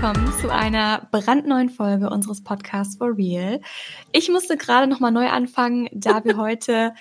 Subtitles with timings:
[0.00, 3.60] willkommen zu einer brandneuen Folge unseres Podcasts For Real.
[4.12, 6.94] Ich musste gerade nochmal neu anfangen, da wir heute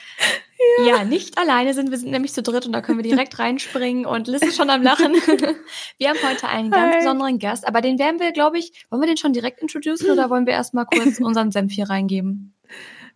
[0.79, 0.85] ja.
[0.85, 1.03] ja.
[1.03, 1.91] nicht alleine sind.
[1.91, 4.69] Wir sind nämlich zu dritt und da können wir direkt reinspringen und Liz ist schon
[4.69, 5.13] am Lachen.
[5.97, 6.99] Wir haben heute einen ganz Hi.
[6.99, 10.29] besonderen Gast, aber den werden wir, glaube ich, wollen wir den schon direkt introducen oder
[10.29, 12.56] wollen wir erstmal kurz unseren Senf hier reingeben?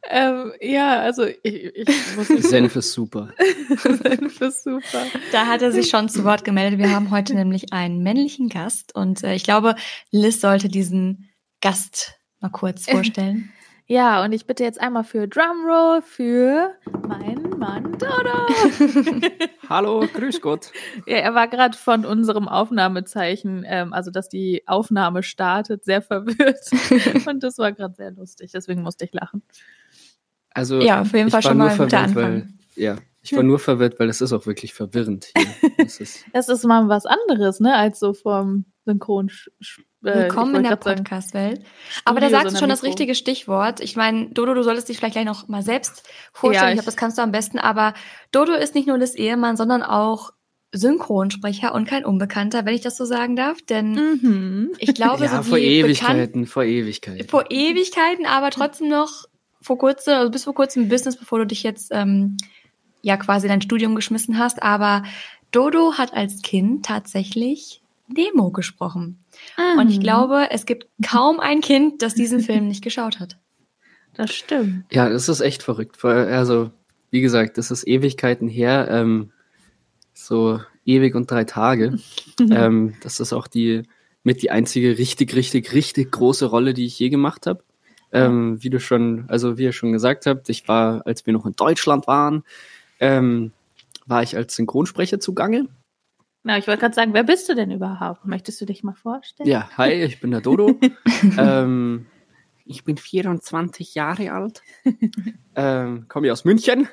[0.09, 3.29] Ähm, ja, also ich, ich muss Senf ist super.
[3.77, 5.05] Senf ist super.
[5.31, 6.79] Da hat er sich schon zu Wort gemeldet.
[6.79, 9.75] Wir haben heute nämlich einen männlichen Gast und äh, ich glaube,
[10.09, 11.29] Liz sollte diesen
[11.61, 13.51] Gast mal kurz vorstellen.
[13.85, 16.75] Ja, und ich bitte jetzt einmal für Drumroll für
[17.07, 18.47] meinen Mann Dodo.
[19.67, 20.71] Hallo, grüß Gott.
[21.05, 26.61] Ja, er war gerade von unserem Aufnahmezeichen, ähm, also dass die Aufnahme startet, sehr verwirrt.
[27.27, 29.43] und das war gerade sehr lustig, deswegen musste ich lachen.
[30.53, 32.23] Also ja, auf jeden Fall schon mal ein guter Anfang.
[32.23, 35.71] Weil, ja, ich war nur verwirrt, weil es ist auch wirklich verwirrend hier.
[35.77, 39.31] Das ist, das ist mal was anderes, ne, als so vom Synchron.
[40.03, 41.63] Äh, Willkommen in der Podcast-Welt.
[42.05, 43.79] Aber da sagst du schon das richtige Stichwort.
[43.79, 46.03] Ich meine, Dodo, du solltest dich vielleicht gleich noch mal selbst
[46.33, 46.63] vorstellen.
[46.63, 47.57] Ja, ich, ich glaube, das kannst du am besten.
[47.57, 47.93] Aber
[48.31, 50.31] Dodo ist nicht nur das Ehemann, sondern auch
[50.71, 53.61] Synchronsprecher und kein Unbekannter, wenn ich das so sagen darf.
[53.61, 54.71] Denn mhm.
[54.79, 57.27] ich glaube, ja, so vor Ewigkeiten, vor Ewigkeiten.
[57.27, 59.25] Vor Ewigkeiten, aber trotzdem noch
[59.61, 62.37] vor kurzem, also bis vor kurzem im Business, bevor du dich jetzt ähm,
[63.01, 64.61] ja quasi dein Studium geschmissen hast.
[64.63, 65.03] Aber
[65.51, 69.23] Dodo hat als Kind tatsächlich Nemo gesprochen.
[69.57, 69.79] Mhm.
[69.79, 73.37] Und ich glaube, es gibt kaum ein Kind, das diesen Film nicht geschaut hat.
[74.13, 74.85] Das stimmt.
[74.91, 76.03] Ja, das ist echt verrückt.
[76.03, 76.71] Also,
[77.11, 78.87] wie gesagt, das ist Ewigkeiten her.
[78.89, 79.31] Ähm,
[80.13, 81.97] so ewig und drei Tage.
[82.39, 83.83] ähm, das ist auch die
[84.23, 87.63] mit die einzige richtig, richtig, richtig große Rolle, die ich je gemacht habe.
[88.13, 91.45] Ähm, wie du schon, also wie ihr schon gesagt habt, ich war, als wir noch
[91.45, 92.43] in Deutschland waren,
[92.99, 93.51] ähm,
[94.05, 95.67] war ich als Synchronsprecher zugange.
[96.43, 98.25] Na, ich wollte gerade sagen, wer bist du denn überhaupt?
[98.25, 99.47] Möchtest du dich mal vorstellen?
[99.47, 100.79] Ja, hi, ich bin der Dodo.
[101.37, 102.07] ähm,
[102.65, 104.61] ich bin 24 Jahre alt,
[105.55, 106.87] ähm, komme aus München.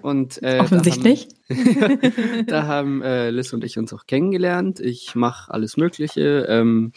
[0.00, 1.28] Und, äh, Offensichtlich.
[1.48, 4.78] Da haben, da haben äh, Liz und ich uns auch kennengelernt.
[4.78, 6.92] Ich mache alles Mögliche ähm,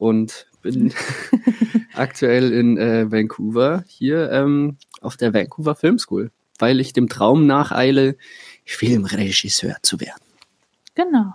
[0.00, 0.92] und bin
[1.94, 7.46] aktuell in äh, Vancouver, hier ähm, auf der Vancouver Film School, weil ich dem Traum
[7.46, 8.16] nacheile,
[8.64, 10.22] Filmregisseur zu werden.
[10.94, 11.34] Genau.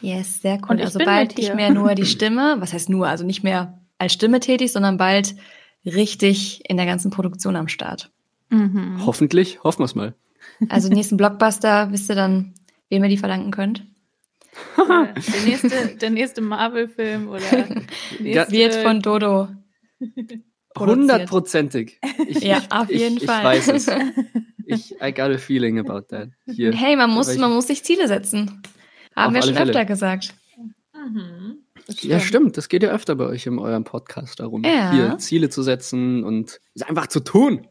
[0.00, 0.80] Yes, sehr cool.
[0.80, 4.40] also bald nicht mehr nur die Stimme, was heißt nur, also nicht mehr als Stimme
[4.40, 5.34] tätig, sondern bald
[5.84, 8.10] richtig in der ganzen Produktion am Start.
[8.50, 9.04] Mhm.
[9.04, 10.14] Hoffentlich, hoffen wir es mal.
[10.68, 12.54] Also nächsten Blockbuster, wisst ihr dann,
[12.88, 13.84] wem ihr die verdanken könnt?
[15.14, 17.40] der nächste, der nächste Marvel-Film oder
[18.18, 19.48] nächste wird von Dodo.
[20.78, 22.00] Hundertprozentig.
[22.40, 23.58] Ja, auf jeden ich, Fall.
[23.58, 23.90] Ich weiß es.
[24.64, 26.30] Ich, I got a feeling about that.
[26.46, 26.72] Hier.
[26.72, 28.62] Hey, man muss, man muss sich Ziele setzen.
[29.14, 29.70] Haben wir schon Fälle.
[29.70, 30.34] öfter gesagt.
[30.94, 31.58] Mhm.
[32.00, 32.56] Ja, stimmt.
[32.56, 34.92] Das geht ja öfter bei euch in eurem Podcast darum, ja.
[34.92, 37.66] hier Ziele zu setzen und es einfach zu tun.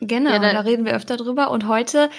[0.00, 1.50] Genau, ja, da, da reden wir öfter drüber.
[1.50, 2.10] Und heute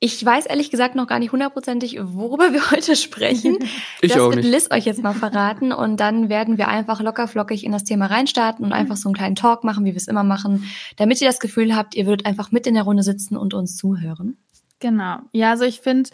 [0.00, 3.58] ich weiß ehrlich gesagt noch gar nicht hundertprozentig, worüber wir heute sprechen.
[4.00, 4.50] ich das auch wird nicht.
[4.50, 8.64] Liz euch jetzt mal verraten und dann werden wir einfach lockerflockig in das Thema reinstarten
[8.64, 10.64] und einfach so einen kleinen Talk machen, wie wir es immer machen,
[10.96, 13.76] damit ihr das Gefühl habt, ihr würdet einfach mit in der Runde sitzen und uns
[13.76, 14.36] zuhören.
[14.78, 15.18] Genau.
[15.32, 16.10] Ja, also ich finde,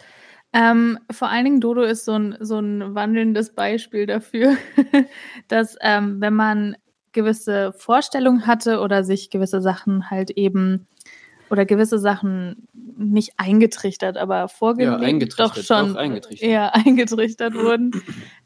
[0.51, 4.57] ähm, vor allen Dingen Dodo ist so ein, so ein wandelndes Beispiel dafür,
[5.47, 6.75] dass ähm, wenn man
[7.11, 10.87] gewisse Vorstellungen hatte oder sich gewisse Sachen halt eben
[11.55, 16.49] oder gewisse Sachen nicht eingetrichtert, aber vorgelegt, ja, doch schon doch eingetrichtert.
[16.49, 17.91] eher eingetrichtert wurden,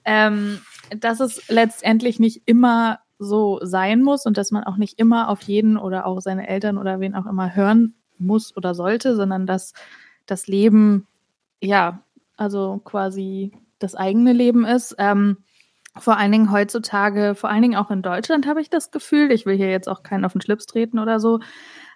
[0.06, 0.60] ähm,
[0.96, 5.42] dass es letztendlich nicht immer so sein muss und dass man auch nicht immer auf
[5.42, 9.74] jeden oder auch seine Eltern oder wen auch immer hören muss oder sollte, sondern dass
[10.28, 11.08] das Leben,
[11.62, 12.04] ja,
[12.38, 14.96] also quasi das eigene Leben ist.
[15.00, 15.38] Ähm,
[15.98, 19.48] vor allen Dingen heutzutage, vor allen Dingen auch in Deutschland habe ich das Gefühl, ich
[19.48, 21.40] will hier jetzt auch keinen auf den Schlips treten oder so,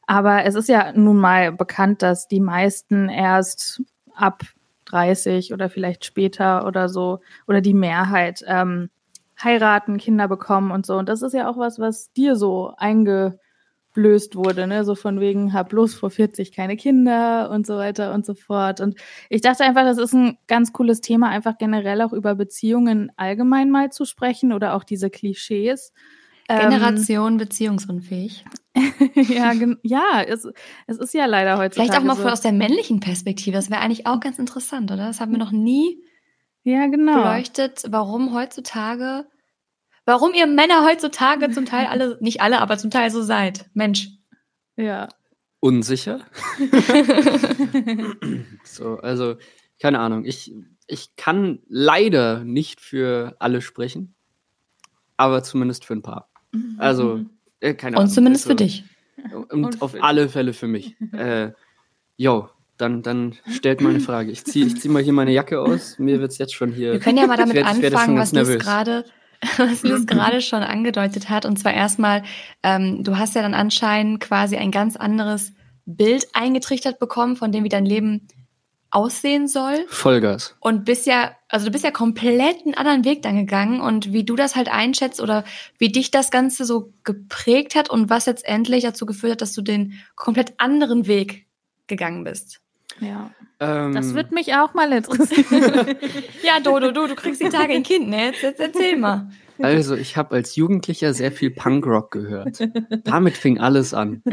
[0.05, 3.81] aber es ist ja nun mal bekannt, dass die meisten erst
[4.13, 4.43] ab
[4.85, 8.89] 30 oder vielleicht später oder so oder die Mehrheit ähm,
[9.41, 10.97] heiraten, Kinder bekommen und so.
[10.97, 14.83] Und das ist ja auch was, was dir so eingeblößt wurde, ne?
[14.83, 18.81] So von wegen, hab bloß vor 40 keine Kinder und so weiter und so fort.
[18.81, 18.95] Und
[19.29, 23.71] ich dachte einfach, das ist ein ganz cooles Thema, einfach generell auch über Beziehungen allgemein
[23.71, 25.93] mal zu sprechen oder auch diese Klischees.
[26.49, 28.45] Ähm, Generation ähm, beziehungsunfähig.
[29.15, 29.53] ja,
[29.83, 30.47] ja es,
[30.87, 32.27] es ist ja leider heutzutage Vielleicht auch mal so.
[32.27, 33.55] aus der männlichen Perspektive.
[33.55, 35.07] Das wäre eigentlich auch ganz interessant, oder?
[35.07, 36.03] Das haben wir noch nie
[36.63, 37.15] ja, genau.
[37.15, 39.25] beleuchtet, warum heutzutage,
[40.05, 43.69] warum ihr Männer heutzutage zum Teil alle, nicht alle, aber zum Teil so seid.
[43.73, 44.09] Mensch.
[44.75, 45.09] Ja.
[45.59, 46.21] unsicher.
[48.63, 49.35] so, also,
[49.79, 50.25] keine Ahnung.
[50.25, 50.51] Ich,
[50.87, 54.15] ich kann leider nicht für alle sprechen,
[55.15, 56.31] aber zumindest für ein paar.
[56.77, 57.25] Also,
[57.63, 58.07] äh, keine Ahnung.
[58.07, 58.83] Und zumindest also, für dich.
[59.33, 60.95] Und, Und auf alle Fälle für mich.
[61.13, 61.51] äh,
[62.17, 64.31] jo, dann, dann stellt mal eine Frage.
[64.31, 65.97] Ich ziehe ich zieh mal hier meine Jacke aus.
[65.99, 66.93] Mir wird's jetzt schon hier.
[66.93, 68.61] Wir können ja mal damit werd- anfangen, was nervös.
[68.61, 69.05] gerade
[69.57, 71.45] was Liz gerade schon angedeutet hat.
[71.45, 72.23] Und zwar erstmal,
[72.63, 75.53] ähm, du hast ja dann anscheinend quasi ein ganz anderes
[75.85, 78.27] Bild eingetrichtert bekommen, von dem wie dein Leben
[78.93, 79.85] aussehen soll.
[79.87, 80.55] Vollgas.
[80.59, 84.23] Und bist ja, also du bist ja komplett einen anderen Weg dann gegangen und wie
[84.23, 85.43] du das halt einschätzt oder
[85.79, 89.61] wie dich das Ganze so geprägt hat und was letztendlich dazu geführt hat, dass du
[89.61, 91.47] den komplett anderen Weg
[91.87, 92.61] gegangen bist.
[92.99, 93.31] Ja.
[93.59, 95.45] Ähm, Das wird mich auch mal interessieren.
[96.43, 98.27] Ja, Dodo, du, du kriegst die Tage ein Kind, ne?
[98.27, 99.31] Jetzt, jetzt erzähl mal.
[99.59, 102.59] Also, ich habe als Jugendlicher sehr viel Punkrock gehört.
[103.03, 104.23] Damit fing alles an.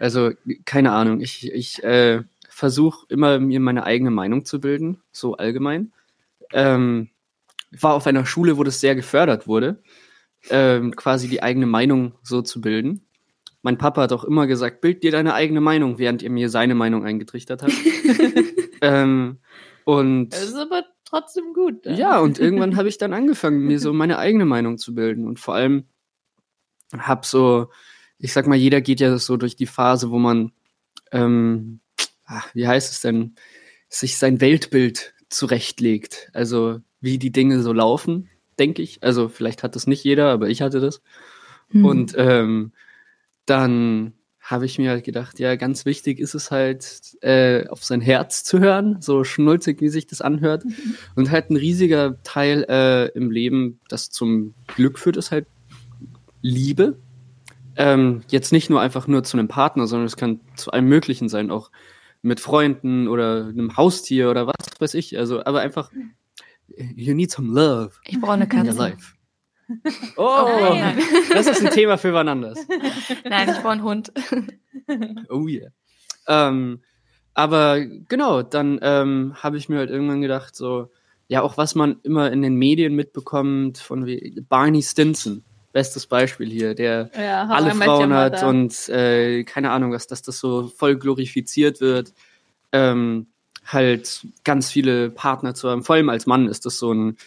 [0.00, 0.32] Also,
[0.64, 1.20] keine Ahnung.
[1.20, 2.22] Ich, ich äh,
[2.56, 5.92] versuche immer, mir meine eigene Meinung zu bilden, so allgemein.
[6.54, 7.10] Ähm,
[7.78, 9.82] war auf einer Schule, wo das sehr gefördert wurde,
[10.48, 13.06] ähm, quasi die eigene Meinung so zu bilden.
[13.60, 16.74] Mein Papa hat auch immer gesagt, bild dir deine eigene Meinung, während er mir seine
[16.74, 17.72] Meinung eingetrichtert hat.
[18.80, 19.36] ähm,
[19.84, 21.84] und Das ist aber trotzdem gut.
[21.84, 21.94] ne?
[21.94, 25.26] ja, und irgendwann habe ich dann angefangen, mir so meine eigene Meinung zu bilden.
[25.26, 25.84] Und vor allem
[26.96, 27.68] hab so,
[28.16, 30.52] ich sag mal, jeder geht ja so durch die Phase, wo man,
[31.12, 31.80] ähm,
[32.26, 33.34] ach, wie heißt es denn,
[33.88, 36.30] sich sein Weltbild zurechtlegt.
[36.32, 38.28] Also wie die Dinge so laufen,
[38.58, 39.02] denke ich.
[39.02, 41.02] Also vielleicht hat das nicht jeder, aber ich hatte das.
[41.70, 41.84] Hm.
[41.84, 42.72] Und ähm,
[43.44, 48.00] dann habe ich mir halt gedacht, ja, ganz wichtig ist es halt, äh, auf sein
[48.00, 50.62] Herz zu hören, so schnulzig, wie sich das anhört.
[51.16, 55.48] Und halt ein riesiger Teil äh, im Leben, das zum Glück führt, ist halt
[56.42, 56.96] Liebe.
[57.74, 61.28] Ähm, jetzt nicht nur einfach nur zu einem Partner, sondern es kann zu allem Möglichen
[61.28, 61.72] sein, auch
[62.26, 65.16] mit Freunden oder einem Haustier oder was weiß ich.
[65.16, 65.92] Also, aber einfach,
[66.68, 68.78] you need some love ich brauche eine in your Katze.
[68.78, 69.14] life.
[70.16, 70.98] Oh, Nein.
[71.32, 72.58] das ist ein Thema für wann anders.
[73.24, 74.12] Nein, ich brauche einen Hund.
[75.28, 75.70] Oh yeah.
[76.28, 76.82] Ähm,
[77.34, 80.90] aber genau, dann ähm, habe ich mir halt irgendwann gedacht, so,
[81.26, 85.44] ja, auch was man immer in den Medien mitbekommt, von wie Barney Stinson,
[85.76, 90.38] bestes Beispiel hier, der Ja, alle Frauen hat und äh, keine Ahnung, was, dass das
[90.38, 92.14] so voll glorifiziert wird.
[92.72, 93.26] Ähm,
[93.66, 95.82] halt ganz viele Partner zu haben.
[95.82, 97.18] Vor allem als Mann ist das so ein,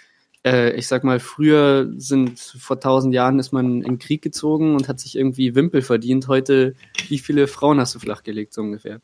[0.43, 4.73] äh, ich sag mal, früher sind, vor tausend Jahren ist man in den Krieg gezogen
[4.73, 6.27] und hat sich irgendwie Wimpel verdient.
[6.27, 6.73] Heute,
[7.07, 8.99] wie viele Frauen hast du flachgelegt, so ungefähr?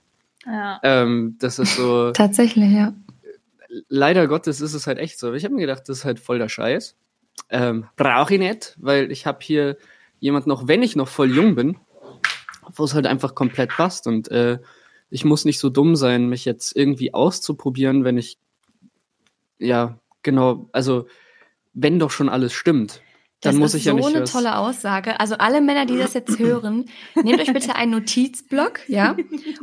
[0.48, 0.80] Ja.
[0.82, 2.96] Ähm, das ist so, Tatsächlich, ja.
[3.90, 5.34] leider Gottes ist es halt echt so.
[5.34, 6.96] Ich habe mir gedacht, das ist halt voll der Scheiß.
[7.50, 9.78] Ähm, Brauche ich nicht, weil ich habe hier
[10.20, 11.78] jemand noch, wenn ich noch voll jung bin,
[12.76, 14.08] wo es halt einfach komplett passt.
[14.08, 14.60] Und äh,
[15.10, 18.38] ich muss nicht so dumm sein, mich jetzt irgendwie auszuprobieren, wenn ich,
[19.60, 21.08] ja, genau, also
[21.74, 23.02] wenn doch schon alles stimmt,
[23.42, 25.20] dann das muss ist ich ja so nicht eine was- tolle Aussage.
[25.20, 26.86] Also alle Männer, die das jetzt hören,
[27.24, 29.16] nehmt euch bitte einen Notizblock, ja,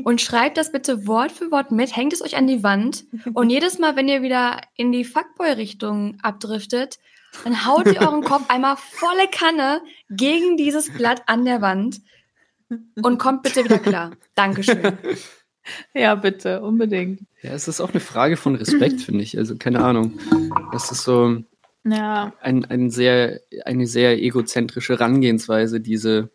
[0.04, 3.04] und schreibt das bitte Wort für Wort mit, hängt es euch an die Wand
[3.34, 6.98] und jedes Mal, wenn ihr wieder in die Fuckboy-Richtung abdriftet,
[7.44, 9.81] dann haut ihr euren Kopf einmal volle Kanne
[10.11, 12.00] gegen dieses Blatt an der Wand
[13.02, 14.12] und kommt bitte wieder klar.
[14.34, 14.98] Dankeschön.
[15.94, 17.20] ja, bitte, unbedingt.
[17.43, 19.36] Ja, es ist auch eine Frage von Respekt, finde ich.
[19.36, 20.19] Also keine Ahnung.
[20.72, 21.39] Das ist so,
[21.84, 26.31] Ja, ein, ein sehr, eine sehr egozentrische Herangehensweise, diese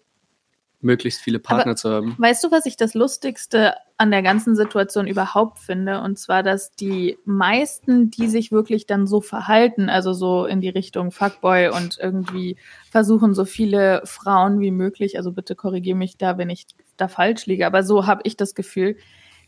[0.80, 2.16] möglichst viele Partner zu haben.
[2.18, 6.02] Weißt du, was ich das Lustigste an der ganzen Situation überhaupt finde?
[6.02, 10.70] Und zwar, dass die meisten, die sich wirklich dann so verhalten, also so in die
[10.70, 12.58] Richtung Fuckboy und irgendwie
[12.92, 17.46] versuchen, so viele Frauen wie möglich, also bitte korrigiere mich da, wenn ich da falsch
[17.46, 18.98] liege, aber so habe ich das Gefühl,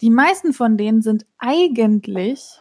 [0.02, 2.60] die meisten von denen sind eigentlich,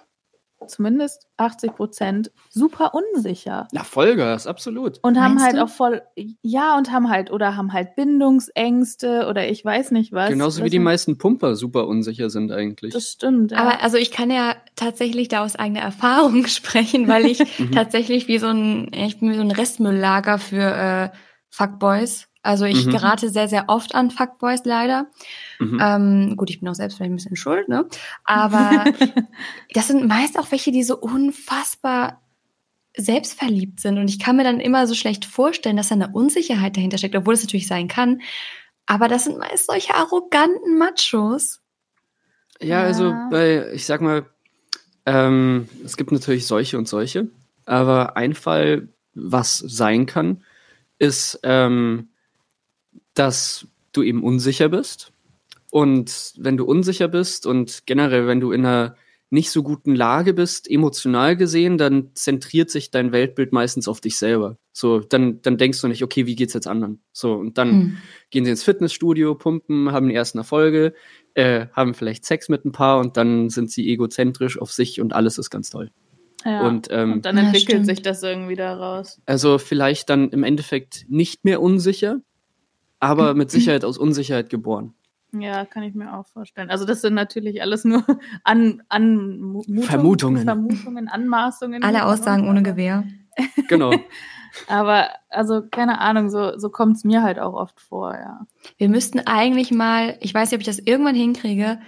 [0.66, 3.68] zumindest 80 Prozent, super unsicher.
[3.72, 4.98] Na, Vollgas, absolut.
[5.02, 5.62] Und haben Meinst halt du?
[5.64, 6.02] auch voll,
[6.42, 10.30] ja, und haben halt, oder haben halt Bindungsängste oder ich weiß nicht was.
[10.30, 12.92] Genauso wie Das die meisten Pumper super unsicher sind eigentlich.
[12.94, 13.52] Das stimmt.
[13.52, 13.58] Ja.
[13.58, 17.72] Aber also ich kann ja tatsächlich da aus eigener Erfahrung sprechen, weil ich Mhm.
[17.72, 21.08] tatsächlich wie so ein, ich bin wie so ein Restmülllager für äh,
[21.50, 22.27] Fuckboys.
[22.42, 22.90] Also ich Mhm.
[22.92, 25.06] gerate sehr, sehr oft an Fuckboys leider.
[25.58, 25.78] Mhm.
[25.80, 27.86] Ähm, gut, ich bin auch selbst vielleicht ein bisschen schuld, ne?
[28.24, 28.84] Aber
[29.72, 32.22] das sind meist auch welche, die so unfassbar
[32.96, 33.98] selbstverliebt sind.
[33.98, 37.14] Und ich kann mir dann immer so schlecht vorstellen, dass da eine Unsicherheit dahinter steckt,
[37.16, 38.20] obwohl es natürlich sein kann.
[38.86, 41.60] Aber das sind meist solche arroganten Machos.
[42.60, 43.28] Ja, also Ja.
[43.30, 44.26] bei, ich sag mal,
[45.06, 47.28] ähm, es gibt natürlich solche und solche,
[47.66, 50.42] aber ein Fall, was sein kann,
[50.98, 52.10] ist, ähm,
[53.18, 55.12] dass du eben unsicher bist
[55.70, 58.96] Und wenn du unsicher bist und generell, wenn du in einer
[59.30, 64.16] nicht so guten Lage bist, emotional gesehen, dann zentriert sich dein Weltbild meistens auf dich
[64.16, 64.56] selber.
[64.72, 67.02] So, dann, dann denkst du nicht, okay, wie geht's jetzt anderen?
[67.12, 67.96] So, und dann mhm.
[68.30, 70.94] gehen sie ins Fitnessstudio, pumpen, haben die ersten Erfolge,
[71.34, 75.12] äh, haben vielleicht Sex mit ein paar und dann sind sie egozentrisch auf sich und
[75.12, 75.90] alles ist ganz toll.
[76.44, 79.20] Ja, und, ähm, und dann entwickelt ja, sich das irgendwie daraus.
[79.26, 82.20] Also vielleicht dann im Endeffekt nicht mehr unsicher,
[83.00, 84.94] aber mit Sicherheit aus Unsicherheit geboren.
[85.32, 86.70] Ja, kann ich mir auch vorstellen.
[86.70, 88.04] Also das sind natürlich alles nur
[88.44, 90.44] an, an Vermutungen.
[90.44, 91.82] Vermutungen, Anmaßungen.
[91.82, 93.04] Alle Aussagen ohne Gewehr.
[93.68, 93.92] Genau.
[94.66, 98.46] Aber also keine Ahnung, so, so kommt es mir halt auch oft vor, ja.
[98.78, 101.78] Wir müssten eigentlich mal, ich weiß nicht, ob ich das irgendwann hinkriege,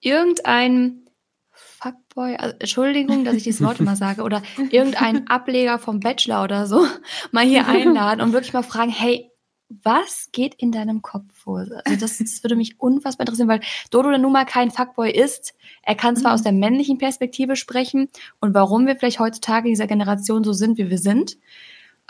[0.00, 1.08] irgendein
[1.50, 6.66] Fuckboy, also Entschuldigung, dass ich dieses Wort immer sage, oder irgendein Ableger vom Bachelor oder
[6.66, 6.84] so
[7.30, 9.30] mal hier einladen und wirklich mal fragen, hey,
[9.68, 11.66] was geht in deinem Kopf vor?
[11.84, 13.60] Also das, das würde mich unfassbar interessieren, weil
[13.90, 15.54] Dodo der nun mal kein Fuckboy ist.
[15.82, 16.34] Er kann zwar mhm.
[16.34, 18.08] aus der männlichen Perspektive sprechen
[18.40, 21.36] und warum wir vielleicht heutzutage dieser Generation so sind, wie wir sind.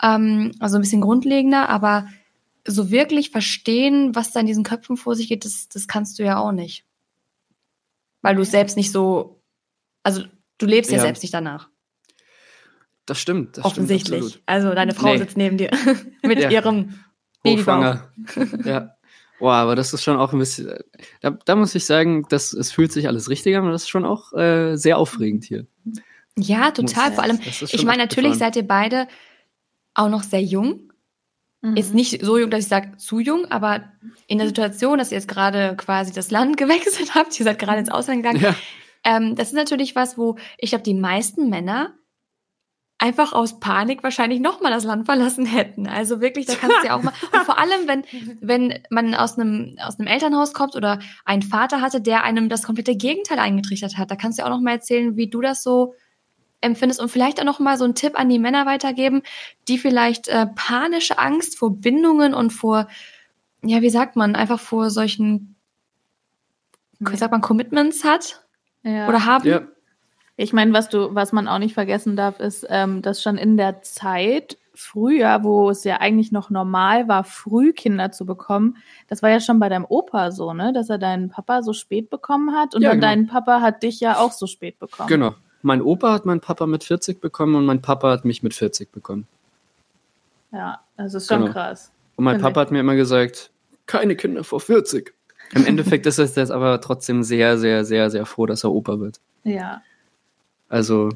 [0.01, 2.07] Ähm, also ein bisschen grundlegender, aber
[2.65, 6.23] so wirklich verstehen, was da in diesen Köpfen vor sich geht, das, das kannst du
[6.23, 6.85] ja auch nicht.
[8.21, 9.41] Weil du selbst nicht so,
[10.03, 10.23] also
[10.57, 11.69] du lebst ja, ja selbst nicht danach.
[13.05, 13.57] Das stimmt.
[13.57, 14.23] Das Offensichtlich.
[14.23, 15.17] Stimmt, also deine Frau nee.
[15.17, 15.71] sitzt neben dir
[16.21, 16.49] mit ja.
[16.49, 16.93] ihrem
[17.45, 18.11] Hochschwanger.
[18.65, 18.95] ja.
[19.39, 20.73] Boah, aber das ist schon auch ein bisschen.
[21.21, 23.89] Da, da muss ich sagen, das, es fühlt sich alles richtig an, aber das ist
[23.89, 25.65] schon auch äh, sehr aufregend hier.
[26.37, 27.07] Ja, total.
[27.07, 29.07] Muss, Vor allem, ich meine, natürlich seid ihr beide
[29.93, 30.91] auch noch sehr jung.
[31.61, 31.77] Mhm.
[31.77, 33.83] Ist nicht so jung, dass ich sage zu jung, aber
[34.27, 37.79] in der Situation, dass ihr jetzt gerade quasi das Land gewechselt habt, ihr seid gerade
[37.79, 38.55] ins Ausland gegangen, ja.
[39.03, 41.93] ähm, das ist natürlich was, wo ich glaube, die meisten Männer
[42.99, 45.87] einfach aus Panik wahrscheinlich nochmal das Land verlassen hätten.
[45.87, 47.13] Also wirklich, da kannst du ja auch mal.
[47.33, 48.03] Und vor allem, wenn,
[48.41, 52.63] wenn man aus einem, aus einem Elternhaus kommt oder einen Vater hatte, der einem das
[52.63, 55.63] komplette Gegenteil eingetrichtert hat, da kannst du ja auch noch mal erzählen, wie du das
[55.63, 55.95] so
[56.61, 59.21] empfindest und vielleicht auch noch mal so einen Tipp an die Männer weitergeben,
[59.69, 62.89] die vielleicht äh, panische Angst vor Bindungen und vor,
[63.63, 65.55] ja, wie sagt man, einfach vor solchen,
[66.99, 68.43] wie sagt man, Commitments hat
[68.83, 69.07] ja.
[69.07, 69.47] oder haben.
[69.47, 69.61] Ja.
[70.41, 73.57] Ich meine, was du, was man auch nicht vergessen darf, ist, ähm, dass schon in
[73.57, 78.77] der Zeit früher, wo es ja eigentlich noch normal war, früh Kinder zu bekommen,
[79.09, 82.09] das war ja schon bei deinem Opa so, ne, dass er deinen Papa so spät
[82.09, 83.01] bekommen hat und ja, genau.
[83.01, 85.09] dein Papa hat dich ja auch so spät bekommen.
[85.09, 85.35] Genau.
[85.61, 88.93] Mein Opa hat meinen Papa mit 40 bekommen und mein Papa hat mich mit 40
[88.93, 89.27] bekommen.
[90.53, 91.51] Ja, das ist schon genau.
[91.51, 91.91] krass.
[92.15, 93.51] Und mein Papa hat mir immer gesagt,
[93.87, 95.13] keine Kinder vor 40.
[95.51, 99.01] Im Endeffekt ist es jetzt aber trotzdem sehr, sehr, sehr, sehr froh, dass er Opa
[99.01, 99.19] wird.
[99.43, 99.81] Ja,
[100.69, 101.09] also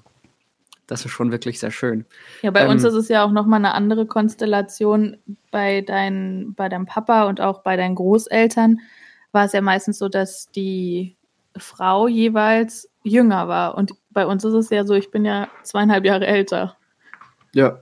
[0.87, 2.05] das ist schon wirklich sehr schön.
[2.41, 5.17] Ja, bei ähm, uns ist es ja auch nochmal eine andere Konstellation.
[5.51, 8.79] Bei, dein, bei deinem Papa und auch bei deinen Großeltern
[9.31, 11.15] war es ja meistens so, dass die
[11.57, 13.75] Frau jeweils jünger war.
[13.75, 16.75] Und bei uns ist es ja so, ich bin ja zweieinhalb Jahre älter.
[17.53, 17.79] Ja,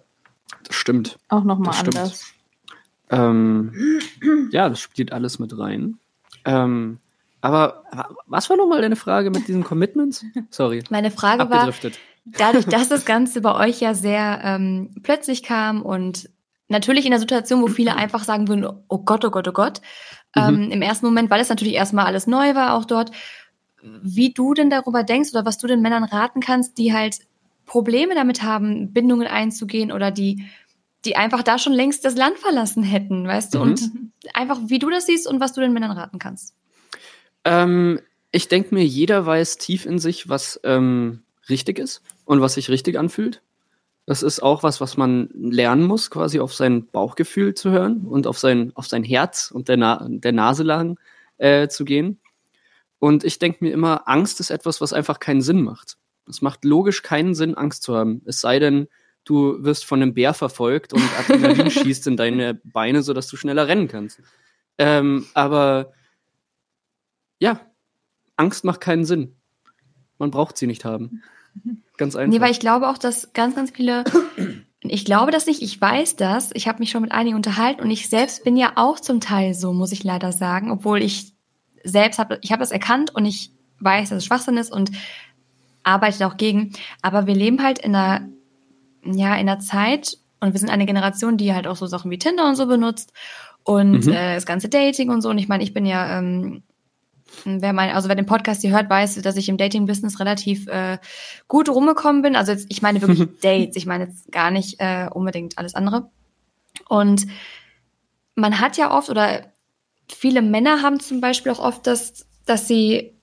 [0.64, 1.18] das stimmt.
[1.30, 2.34] Auch nochmal anders.
[3.10, 3.74] Ähm,
[4.52, 5.98] ja, das spielt alles mit rein.
[6.46, 7.00] Ähm,
[7.42, 7.84] aber
[8.28, 10.24] was war nochmal deine Frage mit diesen Commitments?
[10.50, 10.84] Sorry.
[10.90, 11.72] Meine Frage war,
[12.26, 16.30] dadurch, dass das Ganze bei euch ja sehr ähm, plötzlich kam und
[16.68, 19.82] natürlich in der Situation, wo viele einfach sagen würden, oh Gott, oh Gott, oh Gott,
[20.36, 20.72] ähm, mhm.
[20.72, 23.12] im ersten Moment, weil es natürlich erstmal alles neu war, auch dort,
[24.02, 27.18] wie du denn darüber denkst oder was du den Männern raten kannst, die halt
[27.66, 30.46] Probleme damit haben, Bindungen einzugehen oder die,
[31.06, 33.60] die einfach da schon längst das Land verlassen hätten, weißt du?
[33.60, 33.64] Mhm.
[33.64, 33.92] Und
[34.34, 36.54] einfach, wie du das siehst und was du den Männern raten kannst.
[37.44, 38.00] Ähm,
[38.32, 42.70] ich denke mir, jeder weiß tief in sich, was ähm, richtig ist und was sich
[42.70, 43.42] richtig anfühlt.
[44.06, 48.26] Das ist auch was, was man lernen muss, quasi auf sein Bauchgefühl zu hören und
[48.26, 51.00] auf sein, auf sein Herz und der, Na der Nase lang
[51.38, 52.20] äh, zu gehen.
[53.00, 55.98] Und ich denke mir immer, Angst ist etwas, was einfach keinen Sinn macht.
[56.28, 58.22] Es macht logisch keinen Sinn, Angst zu haben.
[58.26, 58.88] Es sei denn,
[59.24, 63.68] du wirst von einem Bär verfolgt und Adrenalin schießt in deine Beine, sodass du schneller
[63.68, 64.20] rennen kannst.
[64.78, 65.94] Ähm, aber
[67.42, 67.60] ja,
[68.38, 69.36] Angst macht keinen Sinn.
[70.18, 71.24] Man braucht sie nicht haben.
[71.98, 72.32] Ganz einfach.
[72.32, 74.06] Nee, weil ich glaube auch, dass ganz, ganz viele.
[74.84, 76.50] Ich glaube das nicht, ich weiß das.
[76.56, 79.54] Ich habe mich schon mit einigen unterhalten und ich selbst bin ja auch zum Teil
[79.54, 81.34] so, muss ich leider sagen, obwohl ich
[81.84, 84.90] selbst habe, ich habe das erkannt und ich weiß, dass es Schwachsinn ist und
[85.84, 86.74] arbeite auch gegen.
[87.04, 88.28] Aber wir leben halt in einer,
[89.06, 92.18] ja, in einer Zeit und wir sind eine Generation, die halt auch so Sachen wie
[92.18, 93.14] Tinder und so benutzt
[93.64, 94.14] und mhm.
[94.14, 95.30] äh, das ganze Dating und so.
[95.30, 96.64] Und ich meine, ich bin ja ähm,
[97.46, 100.98] Wer mein, also wer den Podcast hier hört, weiß, dass ich im Dating-Business relativ äh,
[101.48, 102.36] gut rumgekommen bin.
[102.36, 106.10] Also jetzt, ich meine wirklich Dates, ich meine jetzt gar nicht äh, unbedingt alles andere.
[106.88, 107.26] Und
[108.36, 109.52] man hat ja oft oder
[110.10, 113.14] viele Männer haben zum Beispiel auch oft das, dass sie,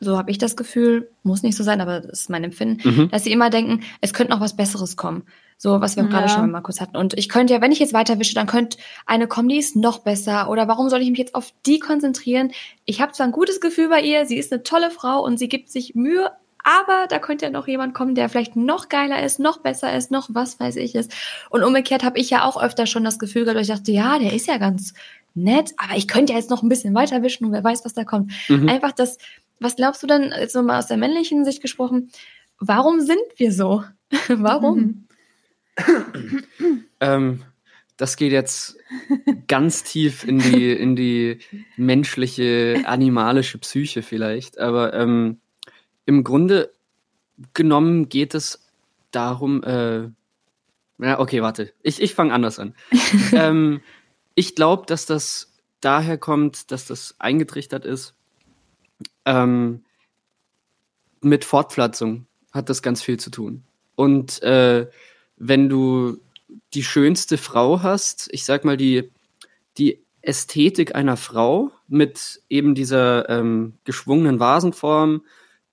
[0.00, 3.10] so habe ich das Gefühl, muss nicht so sein, aber das ist mein Empfinden, Mhm.
[3.10, 5.24] dass sie immer denken, es könnte noch was Besseres kommen.
[5.56, 6.28] So, was wir auch gerade Ja.
[6.28, 6.96] schon mal kurz hatten.
[6.96, 10.00] Und ich könnte ja, wenn ich jetzt weiterwische, dann könnte eine kommen, die ist noch
[10.00, 10.50] besser.
[10.50, 12.52] Oder warum soll ich mich jetzt auf die konzentrieren?
[12.84, 15.48] Ich habe zwar ein gutes Gefühl bei ihr, sie ist eine tolle Frau und sie
[15.48, 16.30] gibt sich Mühe,
[16.64, 20.10] aber da könnte ja noch jemand kommen, der vielleicht noch geiler ist, noch besser ist,
[20.10, 21.12] noch was weiß ich ist.
[21.50, 24.18] Und umgekehrt habe ich ja auch öfter schon das Gefühl gehabt, dass ich dachte, ja,
[24.18, 24.94] der ist ja ganz
[25.34, 27.92] nett, aber ich könnte ja jetzt noch ein bisschen weiter wischen und wer weiß, was
[27.92, 28.32] da kommt.
[28.48, 28.68] Mhm.
[28.68, 29.18] Einfach das,
[29.60, 32.10] was glaubst du denn, jetzt mal aus der männlichen Sicht gesprochen,
[32.58, 33.84] warum sind wir so?
[34.28, 34.78] warum?
[34.78, 35.03] Mhm.
[37.00, 37.42] Ähm,
[37.96, 38.76] das geht jetzt
[39.46, 41.38] ganz tief in die, in die
[41.76, 44.58] menschliche, animalische Psyche vielleicht.
[44.58, 45.40] Aber ähm,
[46.06, 46.72] im Grunde
[47.52, 48.66] genommen geht es
[49.10, 50.08] darum, äh,
[50.98, 51.72] ja, okay, warte.
[51.82, 52.74] Ich, ich fange anders an.
[53.32, 53.80] ähm,
[54.34, 58.14] ich glaube, dass das daher kommt, dass das eingetrichtert ist.
[59.24, 59.84] Ähm,
[61.20, 63.64] mit Fortpflanzung hat das ganz viel zu tun.
[63.96, 64.88] Und äh,
[65.36, 66.18] wenn du
[66.72, 69.10] die schönste Frau hast, ich sag mal, die,
[69.78, 75.22] die Ästhetik einer Frau mit eben dieser ähm, geschwungenen Vasenform,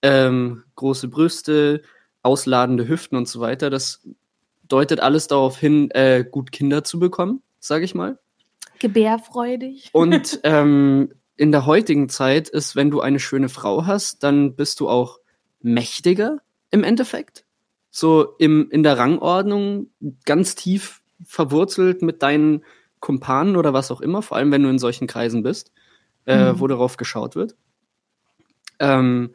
[0.01, 1.81] ähm, große Brüste,
[2.23, 4.07] ausladende Hüften und so weiter, das
[4.67, 8.19] deutet alles darauf hin, äh, gut Kinder zu bekommen, sage ich mal.
[8.79, 9.89] Gebärfreudig.
[9.93, 14.79] Und ähm, in der heutigen Zeit ist, wenn du eine schöne Frau hast, dann bist
[14.79, 15.19] du auch
[15.61, 16.37] mächtiger
[16.71, 17.45] im Endeffekt.
[17.91, 19.87] So im, in der Rangordnung
[20.25, 22.63] ganz tief verwurzelt mit deinen
[22.99, 25.71] Kumpanen oder was auch immer, vor allem wenn du in solchen Kreisen bist,
[26.25, 26.59] äh, Mhm.
[26.59, 27.55] wo darauf geschaut wird.
[28.79, 29.33] Ähm,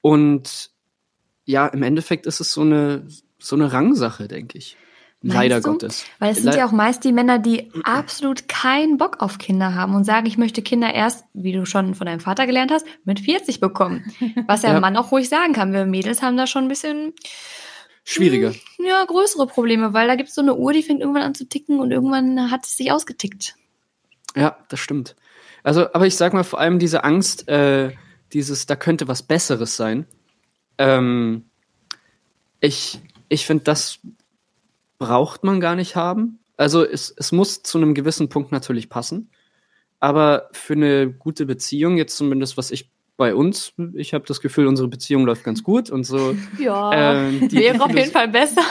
[0.00, 0.70] und
[1.44, 3.06] ja, im Endeffekt ist es so eine,
[3.38, 4.76] so eine Rangsache, denke ich.
[5.20, 5.72] Meinst Leider du?
[5.72, 6.04] Gottes.
[6.20, 9.74] Weil es sind Le- ja auch meist die Männer, die absolut keinen Bock auf Kinder
[9.74, 12.86] haben und sagen, ich möchte Kinder erst, wie du schon von deinem Vater gelernt hast,
[13.04, 14.04] mit 40 bekommen.
[14.46, 14.76] Was ja, Ja.
[14.76, 15.72] ein Mann auch ruhig sagen kann.
[15.72, 17.14] Wir Mädels haben da schon ein bisschen
[18.10, 18.54] Schwieriger.
[18.78, 21.46] ja, größere Probleme, weil da gibt es so eine Uhr, die fängt irgendwann an zu
[21.46, 23.54] ticken und irgendwann hat es sich ausgetickt.
[24.34, 25.14] Ja, das stimmt.
[25.62, 27.92] Also, aber ich sag mal, vor allem diese Angst, äh,
[28.32, 30.06] dieses, da könnte was Besseres sein.
[30.78, 31.50] Ähm,
[32.60, 33.98] ich ich finde, das
[34.98, 36.38] braucht man gar nicht haben.
[36.56, 39.30] Also, es, es muss zu einem gewissen Punkt natürlich passen.
[40.00, 44.66] Aber für eine gute Beziehung, jetzt zumindest was ich bei uns, ich habe das Gefühl,
[44.66, 46.34] unsere Beziehung läuft ganz gut und so.
[46.58, 47.26] Ja.
[47.28, 48.62] Ähm, die, Wäre auf Philos- jeden Fall besser.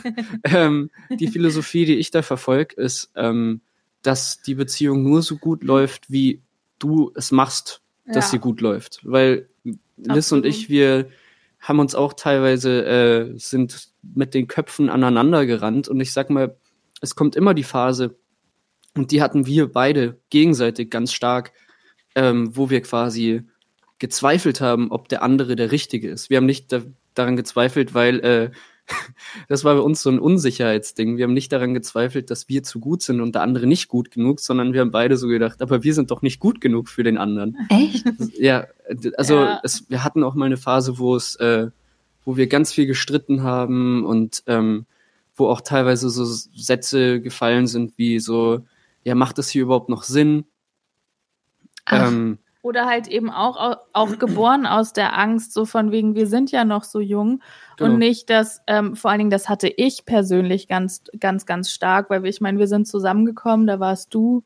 [0.44, 3.62] ähm, die Philosophie, die ich da verfolge, ist, ähm,
[4.02, 6.42] dass die Beziehung nur so gut läuft, wie
[6.78, 8.30] du es machst, dass Ja.
[8.32, 9.00] sie gut läuft.
[9.04, 9.48] Weil
[9.96, 11.08] Liz und ich, wir
[11.60, 16.56] haben uns auch teilweise, äh, sind mit den Köpfen aneinander gerannt und ich sag mal,
[17.00, 18.16] es kommt immer die Phase,
[18.94, 21.52] und die hatten wir beide gegenseitig ganz stark,
[22.14, 23.42] ähm, wo wir quasi
[24.02, 26.28] gezweifelt haben, ob der andere der Richtige ist.
[26.28, 26.82] Wir haben nicht da,
[27.14, 28.50] daran gezweifelt, weil äh,
[29.48, 31.16] das war bei uns so ein Unsicherheitsding.
[31.16, 34.10] Wir haben nicht daran gezweifelt, dass wir zu gut sind und der andere nicht gut
[34.10, 37.04] genug, sondern wir haben beide so gedacht, aber wir sind doch nicht gut genug für
[37.04, 37.56] den anderen.
[37.68, 38.04] Echt?
[38.36, 38.66] Ja,
[39.16, 39.60] also Ja.
[39.62, 41.68] Es, wir hatten auch mal eine Phase, wo es, äh,
[42.24, 44.84] wo wir ganz viel gestritten haben und ähm,
[45.36, 48.66] wo auch teilweise so Sätze gefallen sind wie so,
[49.04, 50.44] ja, macht das hier überhaupt noch Sinn?
[51.88, 56.28] Ähm, Oder halt eben auch, au- auch geboren aus der Angst, so von wegen, wir
[56.28, 57.42] sind ja noch so jung.
[57.76, 57.90] Genau.
[57.92, 62.08] Und nicht, dass, ähm, vor allen Dingen, das hatte ich persönlich ganz, ganz, ganz stark,
[62.08, 64.44] weil wir, ich meine, wir sind zusammengekommen, da warst du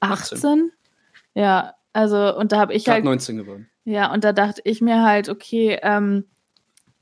[0.00, 0.38] 18.
[0.38, 0.72] 18.
[1.34, 3.68] Ja, also, und da habe ich gerade halt 19 geworden.
[3.84, 6.24] Ja, und da dachte ich mir halt, okay, ähm,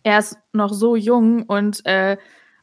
[0.02, 2.16] er ist noch so jung und äh,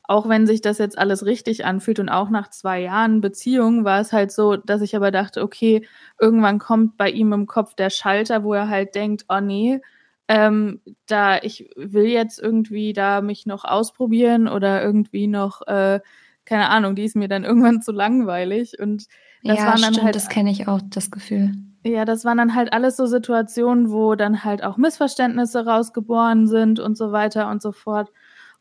[0.04, 4.02] auch wenn sich das jetzt alles richtig anfühlt und auch nach zwei Jahren Beziehung war
[4.02, 5.88] es halt so, dass ich aber dachte, okay,
[6.20, 9.80] irgendwann kommt bei ihm im Kopf der Schalter, wo er halt denkt, oh nee,
[10.28, 16.02] ähm, da ich will jetzt irgendwie da mich noch ausprobieren oder irgendwie noch, äh,
[16.46, 19.08] keine Ahnung, die ist mir dann irgendwann zu langweilig und
[19.44, 21.52] das ja, waren dann stimmt, halt das kenne ich auch, das Gefühl.
[21.84, 26.80] ja, das waren dann halt alles so Situationen, wo dann halt auch Missverständnisse rausgeboren sind
[26.80, 28.10] und so weiter und so fort.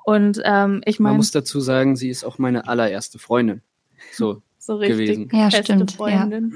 [0.05, 3.63] Und ähm, ich Man meine, muss dazu sagen, sie ist auch meine allererste Freundin.
[4.13, 5.29] So, so richtig gewesen.
[5.33, 5.97] Ja, feste stimmt, ja.
[5.97, 6.55] Freundin.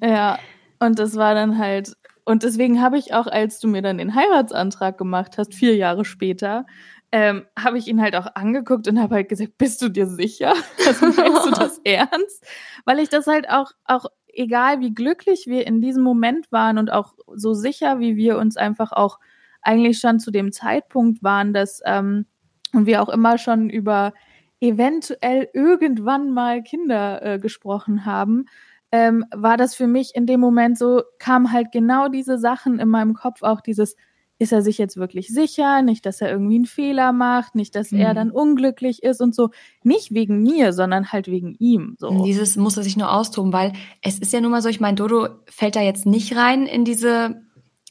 [0.02, 0.38] Ja.
[0.78, 4.14] und das war dann halt, und deswegen habe ich auch, als du mir dann den
[4.14, 6.66] Heiratsantrag gemacht hast, vier Jahre später,
[7.10, 10.54] ähm, habe ich ihn halt auch angeguckt und habe halt gesagt, bist du dir sicher?
[10.86, 12.44] Also meinst du das ernst?
[12.84, 16.92] Weil ich das halt auch, auch egal wie glücklich wir in diesem Moment waren und
[16.92, 19.18] auch so sicher, wie wir uns einfach auch
[19.62, 22.26] eigentlich schon zu dem Zeitpunkt waren, dass ähm,
[22.72, 24.12] und wir auch immer schon über
[24.60, 28.46] eventuell irgendwann mal Kinder äh, gesprochen haben,
[28.90, 32.88] ähm, war das für mich in dem Moment so, kamen halt genau diese Sachen in
[32.88, 33.96] meinem Kopf, auch dieses,
[34.38, 35.82] ist er sich jetzt wirklich sicher?
[35.82, 38.00] Nicht, dass er irgendwie einen Fehler macht, nicht, dass mhm.
[38.00, 39.50] er dann unglücklich ist und so.
[39.82, 41.96] Nicht wegen mir, sondern halt wegen ihm.
[41.98, 42.24] So.
[42.24, 44.94] Dieses muss er sich nur austoben, weil es ist ja nun mal so, ich meine,
[44.94, 47.42] Dodo fällt da jetzt nicht rein in diese,